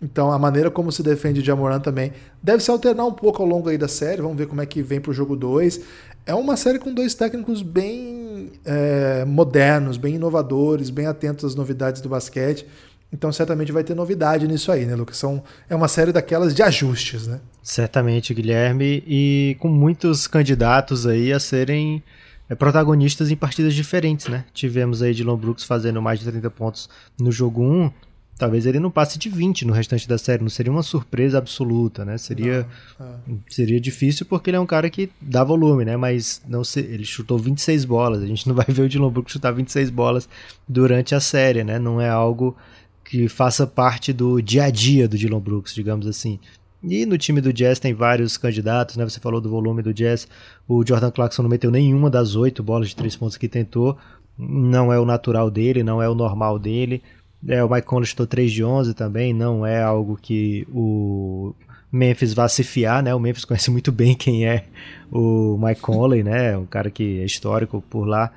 Então, 0.00 0.30
a 0.30 0.38
maneira 0.38 0.70
como 0.70 0.92
se 0.92 1.02
defende 1.02 1.40
de 1.40 1.46
Jamoran 1.46 1.80
também 1.80 2.12
deve 2.42 2.62
se 2.62 2.70
alternar 2.70 3.04
um 3.06 3.12
pouco 3.12 3.42
ao 3.42 3.48
longo 3.48 3.68
aí 3.68 3.78
da 3.78 3.88
série. 3.88 4.22
Vamos 4.22 4.36
ver 4.36 4.46
como 4.46 4.60
é 4.60 4.66
que 4.66 4.82
vem 4.82 5.00
para 5.00 5.10
o 5.10 5.14
jogo 5.14 5.34
2. 5.34 5.80
É 6.26 6.34
uma 6.34 6.56
série 6.56 6.80
com 6.80 6.92
dois 6.92 7.14
técnicos 7.14 7.62
bem 7.62 8.50
é, 8.64 9.24
modernos, 9.24 9.96
bem 9.96 10.16
inovadores, 10.16 10.90
bem 10.90 11.06
atentos 11.06 11.44
às 11.44 11.54
novidades 11.54 12.02
do 12.02 12.08
basquete. 12.08 12.66
Então, 13.12 13.30
certamente 13.30 13.70
vai 13.70 13.84
ter 13.84 13.94
novidade 13.94 14.48
nisso 14.48 14.72
aí, 14.72 14.84
né, 14.84 14.96
Lucas? 14.96 15.16
São, 15.16 15.40
é 15.70 15.74
uma 15.76 15.86
série 15.86 16.10
daquelas 16.10 16.52
de 16.52 16.64
ajustes, 16.64 17.28
né? 17.28 17.40
Certamente, 17.62 18.34
Guilherme, 18.34 19.04
e 19.06 19.56
com 19.60 19.68
muitos 19.68 20.26
candidatos 20.26 21.06
aí 21.06 21.32
a 21.32 21.38
serem 21.38 22.02
é, 22.50 22.56
protagonistas 22.56 23.30
em 23.30 23.36
partidas 23.36 23.72
diferentes, 23.72 24.26
né? 24.26 24.44
Tivemos 24.52 25.02
aí 25.02 25.14
Dylan 25.14 25.36
Brooks 25.36 25.62
fazendo 25.62 26.02
mais 26.02 26.18
de 26.18 26.28
30 26.28 26.50
pontos 26.50 26.90
no 27.20 27.30
jogo 27.30 27.62
1, 27.62 27.90
talvez 28.38 28.66
ele 28.66 28.78
não 28.78 28.90
passe 28.90 29.18
de 29.18 29.28
20 29.28 29.64
no 29.64 29.72
restante 29.72 30.06
da 30.06 30.18
série, 30.18 30.42
não 30.42 30.50
seria 30.50 30.72
uma 30.72 30.82
surpresa 30.82 31.38
absoluta, 31.38 32.04
né? 32.04 32.18
Seria, 32.18 32.66
não, 32.98 33.06
é. 33.06 33.38
seria 33.48 33.80
difícil 33.80 34.26
porque 34.26 34.50
ele 34.50 34.56
é 34.56 34.60
um 34.60 34.66
cara 34.66 34.90
que 34.90 35.10
dá 35.20 35.42
volume, 35.42 35.84
né? 35.84 35.96
Mas 35.96 36.42
não 36.46 36.62
se, 36.62 36.80
ele 36.80 37.04
chutou 37.04 37.38
26 37.38 37.84
bolas, 37.84 38.22
a 38.22 38.26
gente 38.26 38.46
não 38.46 38.54
vai 38.56 38.66
ver 38.68 38.82
o 38.82 38.88
Dylan 38.88 39.10
Brooks 39.10 39.32
chutar 39.32 39.52
26 39.52 39.90
bolas 39.90 40.28
durante 40.68 41.14
a 41.14 41.20
série, 41.20 41.64
né? 41.64 41.78
Não 41.78 42.00
é 42.00 42.08
algo 42.08 42.56
que 43.04 43.28
faça 43.28 43.66
parte 43.66 44.12
do 44.12 44.40
dia 44.40 44.64
a 44.64 44.70
dia 44.70 45.08
do 45.08 45.16
Dylan 45.16 45.40
Brooks, 45.40 45.74
digamos 45.74 46.06
assim. 46.06 46.38
E 46.82 47.06
no 47.06 47.16
time 47.16 47.40
do 47.40 47.52
Jazz 47.52 47.78
tem 47.78 47.94
vários 47.94 48.36
candidatos, 48.36 48.96
né? 48.96 49.04
Você 49.04 49.18
falou 49.18 49.40
do 49.40 49.48
volume 49.48 49.82
do 49.82 49.94
Jazz. 49.94 50.28
O 50.68 50.84
Jordan 50.86 51.10
Clarkson 51.10 51.42
não 51.42 51.48
meteu 51.48 51.70
nenhuma 51.70 52.10
das 52.10 52.36
oito 52.36 52.62
bolas 52.62 52.90
de 52.90 52.96
três 52.96 53.16
pontos 53.16 53.36
que 53.36 53.48
tentou. 53.48 53.96
Não 54.38 54.92
é 54.92 54.98
o 54.98 55.04
natural 55.04 55.50
dele, 55.50 55.82
não 55.82 56.02
é 56.02 56.08
o 56.08 56.14
normal 56.14 56.58
dele. 56.58 57.02
É, 57.48 57.62
o 57.62 57.70
Mike 57.70 57.86
Conley 57.86 58.06
chutou 58.06 58.26
3 58.26 58.50
de 58.50 58.64
11 58.64 58.94
também, 58.94 59.32
não 59.32 59.64
é 59.64 59.82
algo 59.82 60.18
que 60.20 60.66
o 60.72 61.54
Memphis 61.90 62.34
vá 62.34 62.48
se 62.48 62.64
fiar, 62.64 63.02
né? 63.02 63.14
O 63.14 63.20
Memphis 63.20 63.44
conhece 63.46 63.70
muito 63.70 63.92
bem 63.92 64.14
quem 64.14 64.46
é 64.46 64.64
o 65.10 65.56
Mike 65.58 65.80
Conley, 65.80 66.22
né? 66.22 66.56
Um 66.56 66.66
cara 66.66 66.90
que 66.90 67.20
é 67.20 67.24
histórico 67.24 67.82
por 67.88 68.06
lá. 68.06 68.32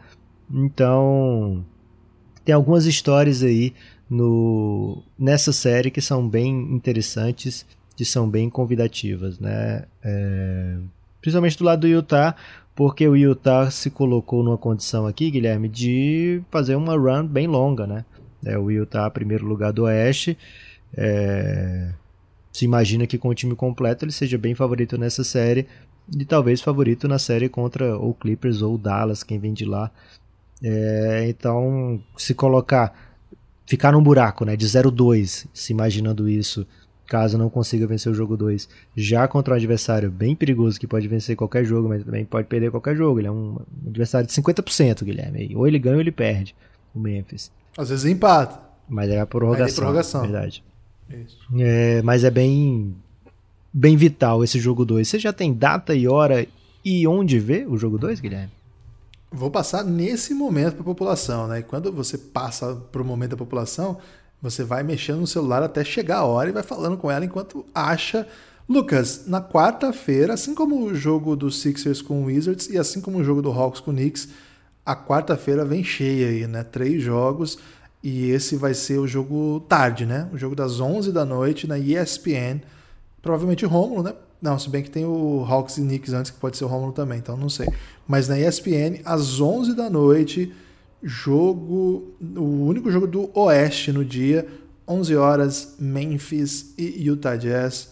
Então, 0.52 1.64
tem 2.44 2.54
algumas 2.54 2.86
histórias 2.86 3.44
aí 3.44 3.74
no, 4.10 5.04
nessa 5.18 5.54
série 5.54 5.92
que 5.92 6.02
são 6.02 6.28
bem 6.28 6.74
interessantes, 6.74 7.66
que 7.96 8.06
são 8.06 8.30
bem 8.30 8.50
convidativas, 8.50 9.40
né? 9.40 9.86
É, 10.04 10.78
principalmente 11.22 11.58
do 11.58 11.64
lado 11.64 11.82
do 11.82 11.88
Utah, 11.88 12.36
porque 12.76 13.08
o 13.08 13.16
Utah 13.16 13.70
se 13.70 13.90
colocou 13.90 14.44
numa 14.44 14.58
condição 14.58 15.06
aqui, 15.06 15.30
Guilherme, 15.30 15.68
de 15.68 16.42
fazer 16.50 16.76
uma 16.76 16.96
run 16.96 17.28
bem 17.28 17.46
longa, 17.46 17.86
né? 17.86 18.06
É, 18.46 18.58
o 18.58 18.70
Utah, 18.72 19.10
primeiro 19.10 19.46
lugar 19.46 19.74
do 19.74 19.84
Oeste, 19.84 20.38
é, 20.96 21.92
se 22.52 22.66
imagina 22.66 23.06
que 23.06 23.18
com 23.18 23.30
o 23.30 23.36
time 23.36 23.56
completo 23.56 24.06
ele 24.06 24.12
seja 24.12 24.38
bem 24.38 24.56
favorito 24.56 24.98
nessa 24.98 25.24
série 25.24 25.68
e 26.18 26.26
talvez 26.26 26.62
favorito 26.62 27.08
na 27.08 27.20
série 27.20 27.50
contra 27.50 27.98
ou 27.98 28.14
Clippers 28.14 28.62
ou 28.62 28.78
Dallas, 28.78 29.24
quem 29.24 29.40
vem 29.40 29.54
de 29.54 29.66
lá. 29.66 29.92
É, 30.62 31.28
então, 31.30 32.02
se 32.18 32.34
colocar, 32.34 32.94
ficar 33.66 33.92
num 33.92 34.02
buraco 34.02 34.44
né, 34.46 34.56
de 34.56 34.66
0-2, 34.66 35.48
se 35.54 35.72
imaginando 35.72 36.28
isso, 36.28 36.66
caso 37.08 37.38
não 37.38 37.50
consiga 37.50 37.88
vencer 37.88 38.12
o 38.12 38.16
jogo 38.16 38.36
2, 38.36 38.68
já 38.96 39.28
contra 39.28 39.54
um 39.54 39.58
adversário 39.58 40.12
bem 40.12 40.36
perigoso 40.36 40.80
que 40.80 40.88
pode 40.88 41.08
vencer 41.08 41.36
qualquer 41.36 41.64
jogo, 41.66 41.90
mas 41.90 42.04
também 42.04 42.26
pode 42.26 42.48
perder 42.48 42.72
qualquer 42.72 42.96
jogo. 42.96 43.20
Ele 43.20 43.28
é 43.28 43.32
um 43.32 43.58
adversário 43.88 44.28
de 44.28 44.34
50%, 44.34 45.04
Guilherme. 45.04 45.56
Ou 45.56 45.68
ele 45.68 45.80
ganha 45.80 45.96
ou 45.96 46.02
ele 46.02 46.12
perde, 46.12 46.56
o 46.94 47.00
Memphis. 47.00 47.52
Às 47.78 47.90
vezes 47.90 48.06
empata. 48.06 48.60
Mas 48.88 49.10
é 49.10 49.20
a 49.20 49.26
prorrogação. 49.26 49.68
É 49.68 49.76
prorrogação. 49.76 50.22
Verdade. 50.22 50.64
É, 51.58 52.02
mas 52.02 52.24
é 52.24 52.30
bem, 52.30 52.96
bem 53.74 53.96
vital 53.96 54.44
esse 54.44 54.60
jogo 54.60 54.86
2. 54.86 55.08
Você 55.08 55.20
já 55.20 55.34
tem 55.34 55.54
data 55.54 55.96
e 55.96 56.08
hora 56.08 56.48
e 56.84 57.08
onde 57.08 57.40
ver 57.40 57.68
o 57.68 57.78
jogo 57.78 57.98
2, 57.98 58.20
Guilherme? 58.20 58.52
Vou 59.32 59.52
passar 59.52 59.84
nesse 59.84 60.34
momento 60.34 60.74
para 60.74 60.82
a 60.82 60.86
população, 60.86 61.48
né? 61.48 61.60
E 61.60 61.64
quando 61.64 61.92
você 61.92 62.18
passa 62.18 62.76
para 62.92 63.02
o 63.02 63.06
momento 63.06 63.32
da 63.32 63.38
população, 63.38 63.98
você 64.42 64.64
vai 64.64 64.82
mexendo 64.82 65.20
no 65.20 65.28
celular 65.28 65.62
até 65.62 65.84
chegar 65.84 66.20
a 66.20 66.26
hora 66.26 66.50
e 66.50 66.54
vai 66.54 66.64
falando 66.64 66.98
com 66.98 67.12
ela 67.12 67.26
enquanto 67.26 67.66
acha. 67.74 68.28
Lucas, 68.68 69.26
na 69.28 69.42
quarta-feira, 69.42 70.34
assim 70.34 70.56
como 70.56 70.84
o 70.84 70.96
jogo 70.96 71.36
do 71.36 71.52
Sixers 71.52 72.02
com 72.02 72.22
o 72.22 72.26
Wizards 72.26 72.70
e 72.70 72.78
assim 72.78 73.02
como 73.02 73.20
o 73.20 73.24
jogo 73.24 73.42
do 73.42 73.52
Hawks 73.52 73.80
com 73.80 73.92
o 73.92 73.94
Knicks, 73.94 74.30
a 74.86 74.96
quarta-feira 74.96 75.64
vem 75.66 75.84
cheia 75.84 76.28
aí, 76.28 76.48
né? 76.48 76.64
Três 76.64 77.02
jogos. 77.02 77.58
E 78.02 78.30
esse 78.32 78.56
vai 78.56 78.74
ser 78.74 78.98
o 78.98 79.08
jogo 79.08 79.60
tarde, 79.68 80.06
né? 80.06 80.30
O 80.34 80.38
jogo 80.38 80.56
das 80.56 80.80
11 80.80 81.12
da 81.12 81.26
noite 81.26 81.68
na 81.68 81.78
ESPN. 81.78 82.62
Provavelmente 83.22 83.66
Rômulo, 83.66 84.04
né? 84.04 84.14
Não, 84.42 84.58
se 84.58 84.70
bem 84.70 84.82
que 84.82 84.90
tem 84.90 85.06
o 85.06 85.46
Hawks 85.46 85.78
e 85.78 85.82
Knicks 85.82 86.14
antes, 86.14 86.32
que 86.32 86.40
pode 86.40 86.56
ser 86.56 86.64
o 86.64 86.68
Rômulo 86.68 86.94
também, 86.94 87.20
então 87.20 87.36
não 87.36 87.50
sei. 87.50 87.68
Mas 88.08 88.30
na 88.30 88.40
ESPN, 88.40 89.02
às 89.04 89.42
11 89.42 89.76
da 89.76 89.90
noite, 89.90 90.54
jogo. 91.04 92.16
O 92.22 92.66
único 92.66 92.90
jogo 92.90 93.06
do 93.06 93.30
Oeste 93.38 93.92
no 93.92 94.06
dia. 94.06 94.48
11 94.88 95.16
horas, 95.18 95.76
Memphis 95.78 96.74
e 96.78 97.04
Utah 97.04 97.36
Jazz. 97.36 97.90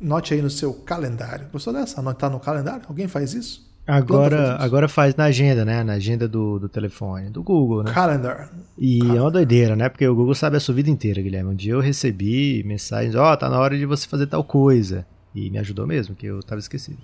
Note 0.00 0.34
aí 0.34 0.42
no 0.42 0.50
seu 0.50 0.72
calendário. 0.72 1.48
Gostou 1.50 1.72
dessa? 1.72 1.98
Anotar 1.98 2.30
no 2.30 2.38
calendário? 2.38 2.84
Alguém 2.86 3.08
faz 3.08 3.32
isso? 3.32 3.68
Agora, 3.86 4.56
agora 4.56 4.88
faz 4.88 5.14
na 5.14 5.24
agenda, 5.24 5.64
né? 5.64 5.84
Na 5.84 5.94
agenda 5.94 6.26
do, 6.26 6.58
do 6.58 6.68
telefone, 6.68 7.28
do 7.28 7.42
Google, 7.42 7.82
né? 7.82 7.92
Calendar. 7.92 8.50
E 8.78 8.98
Calendar. 8.98 9.16
é 9.16 9.20
uma 9.20 9.30
doideira, 9.30 9.76
né? 9.76 9.88
Porque 9.90 10.06
o 10.08 10.14
Google 10.14 10.34
sabe 10.34 10.56
a 10.56 10.60
sua 10.60 10.74
vida 10.74 10.88
inteira, 10.88 11.20
Guilherme. 11.20 11.50
Um 11.50 11.54
dia 11.54 11.74
eu 11.74 11.80
recebi 11.80 12.62
mensagens, 12.64 13.14
ó, 13.14 13.32
oh, 13.32 13.36
tá 13.36 13.50
na 13.50 13.58
hora 13.58 13.76
de 13.76 13.84
você 13.84 14.08
fazer 14.08 14.26
tal 14.26 14.42
coisa. 14.42 15.06
E 15.34 15.50
me 15.50 15.58
ajudou 15.58 15.86
mesmo, 15.86 16.14
que 16.14 16.26
eu 16.26 16.42
tava 16.42 16.60
esquecido. 16.60 16.98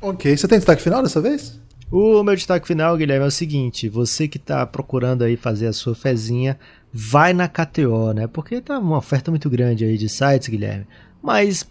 Ok, 0.00 0.34
você 0.34 0.48
tem 0.48 0.58
destaque 0.58 0.80
final 0.80 1.02
dessa 1.02 1.20
vez? 1.20 1.60
O 1.90 2.22
meu 2.22 2.34
destaque 2.36 2.66
final, 2.66 2.96
Guilherme, 2.96 3.24
é 3.24 3.28
o 3.28 3.32
seguinte: 3.32 3.88
você 3.88 4.26
que 4.26 4.38
tá 4.38 4.64
procurando 4.64 5.24
aí 5.24 5.36
fazer 5.36 5.66
a 5.66 5.72
sua 5.72 5.94
fezinha, 5.94 6.58
vai 6.92 7.34
na 7.34 7.48
KTO, 7.48 8.12
né? 8.14 8.26
Porque 8.26 8.60
tá 8.60 8.78
uma 8.78 8.96
oferta 8.96 9.30
muito 9.30 9.50
grande 9.50 9.84
aí 9.84 9.98
de 9.98 10.08
sites, 10.08 10.48
Guilherme. 10.48 10.86
Mas 11.22 11.68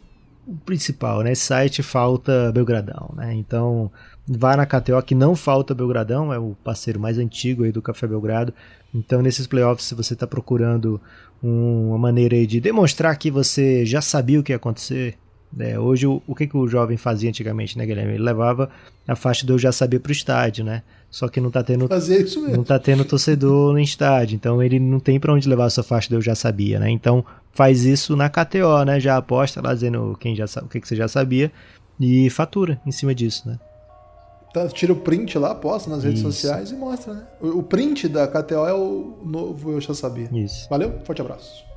o 0.48 0.56
principal, 0.66 1.22
né? 1.22 1.36
Site 1.36 1.84
falta 1.84 2.52
Belgradão, 2.52 3.14
né? 3.16 3.34
Então, 3.34 3.92
vá 4.28 4.56
na 4.58 4.66
KTO 4.66 5.02
que 5.04 5.16
não 5.16 5.36
falta 5.36 5.76
Belgradão, 5.76 6.34
é 6.34 6.40
o 6.40 6.56
parceiro 6.64 7.00
mais 7.00 7.18
antigo 7.18 7.64
aí 7.64 7.72
do 7.72 7.82
Café 7.82 8.08
Belgrado. 8.08 8.54
Então, 8.94 9.22
nesses 9.22 9.46
playoffs, 9.48 9.88
se 9.88 9.96
você 9.96 10.14
está 10.14 10.26
procurando 10.26 11.00
uma 11.42 11.98
maneira 11.98 12.46
de 12.46 12.60
demonstrar 12.60 13.16
que 13.18 13.32
você 13.32 13.86
já 13.86 14.02
sabia 14.02 14.40
o 14.40 14.44
que 14.44 14.52
ia 14.52 14.58
acontecer, 14.58 15.18
é, 15.58 15.80
hoje, 15.80 16.06
o, 16.06 16.22
o 16.28 16.36
que, 16.36 16.46
que 16.46 16.58
o 16.58 16.68
jovem 16.68 16.98
fazia 16.98 17.30
antigamente, 17.30 17.78
né, 17.78 17.86
Guilherme? 17.86 18.14
Ele 18.14 18.24
levava 18.24 18.70
a 19.08 19.16
faixa 19.16 19.46
do 19.46 19.54
Eu 19.54 19.60
Já 19.60 19.72
Sabia 19.72 20.00
pro 20.00 20.12
estádio, 20.12 20.64
né? 20.64 20.84
Só 21.12 21.28
que 21.28 21.42
não 21.42 21.50
tá 21.50 21.64
tendo. 21.64 21.88
Fazia 21.88 22.20
isso 22.20 22.40
mesmo. 22.42 22.58
Não 22.58 22.64
tá 22.64 22.78
tendo 22.78 23.04
torcedor 23.04 23.74
no 23.74 23.80
estádio. 23.80 24.36
Então 24.36 24.62
ele 24.62 24.80
não 24.80 25.00
tem 25.00 25.20
para 25.20 25.34
onde 25.34 25.50
levar 25.50 25.66
a 25.66 25.70
sua 25.70 25.84
faixa 25.84 26.14
Eu 26.14 26.22
Já 26.22 26.36
Sabia, 26.36 26.80
né? 26.80 26.90
Então 26.90 27.26
faz 27.52 27.84
isso 27.84 28.16
na 28.16 28.30
KTO, 28.30 28.84
né? 28.86 29.00
Já 29.00 29.18
aposta 29.18 29.62
lá 29.62 29.74
dizendo 29.74 30.16
quem 30.20 30.36
já, 30.36 30.46
o 30.62 30.68
que, 30.68 30.80
que 30.80 30.88
você 30.88 30.96
já 30.96 31.08
sabia 31.08 31.52
e 32.00 32.30
fatura 32.30 32.80
em 32.86 32.92
cima 32.92 33.14
disso, 33.14 33.48
né? 33.48 33.60
Tá, 34.54 34.68
tira 34.68 34.94
o 34.94 34.96
print 34.96 35.38
lá, 35.38 35.54
posta 35.54 35.90
nas 35.90 36.04
redes 36.04 36.22
Isso. 36.22 36.32
sociais 36.32 36.72
e 36.72 36.76
mostra, 36.76 37.14
né? 37.14 37.24
O, 37.40 37.60
o 37.60 37.64
print 37.64 38.08
da 38.08 38.28
KTO 38.28 38.66
é 38.66 38.74
o 38.74 39.20
novo 39.24 39.72
Eu 39.72 39.82
Já 39.82 39.94
Sabia. 39.94 40.28
Isso. 40.34 40.68
Valeu, 40.70 41.00
forte 41.04 41.22
abraço. 41.22 41.69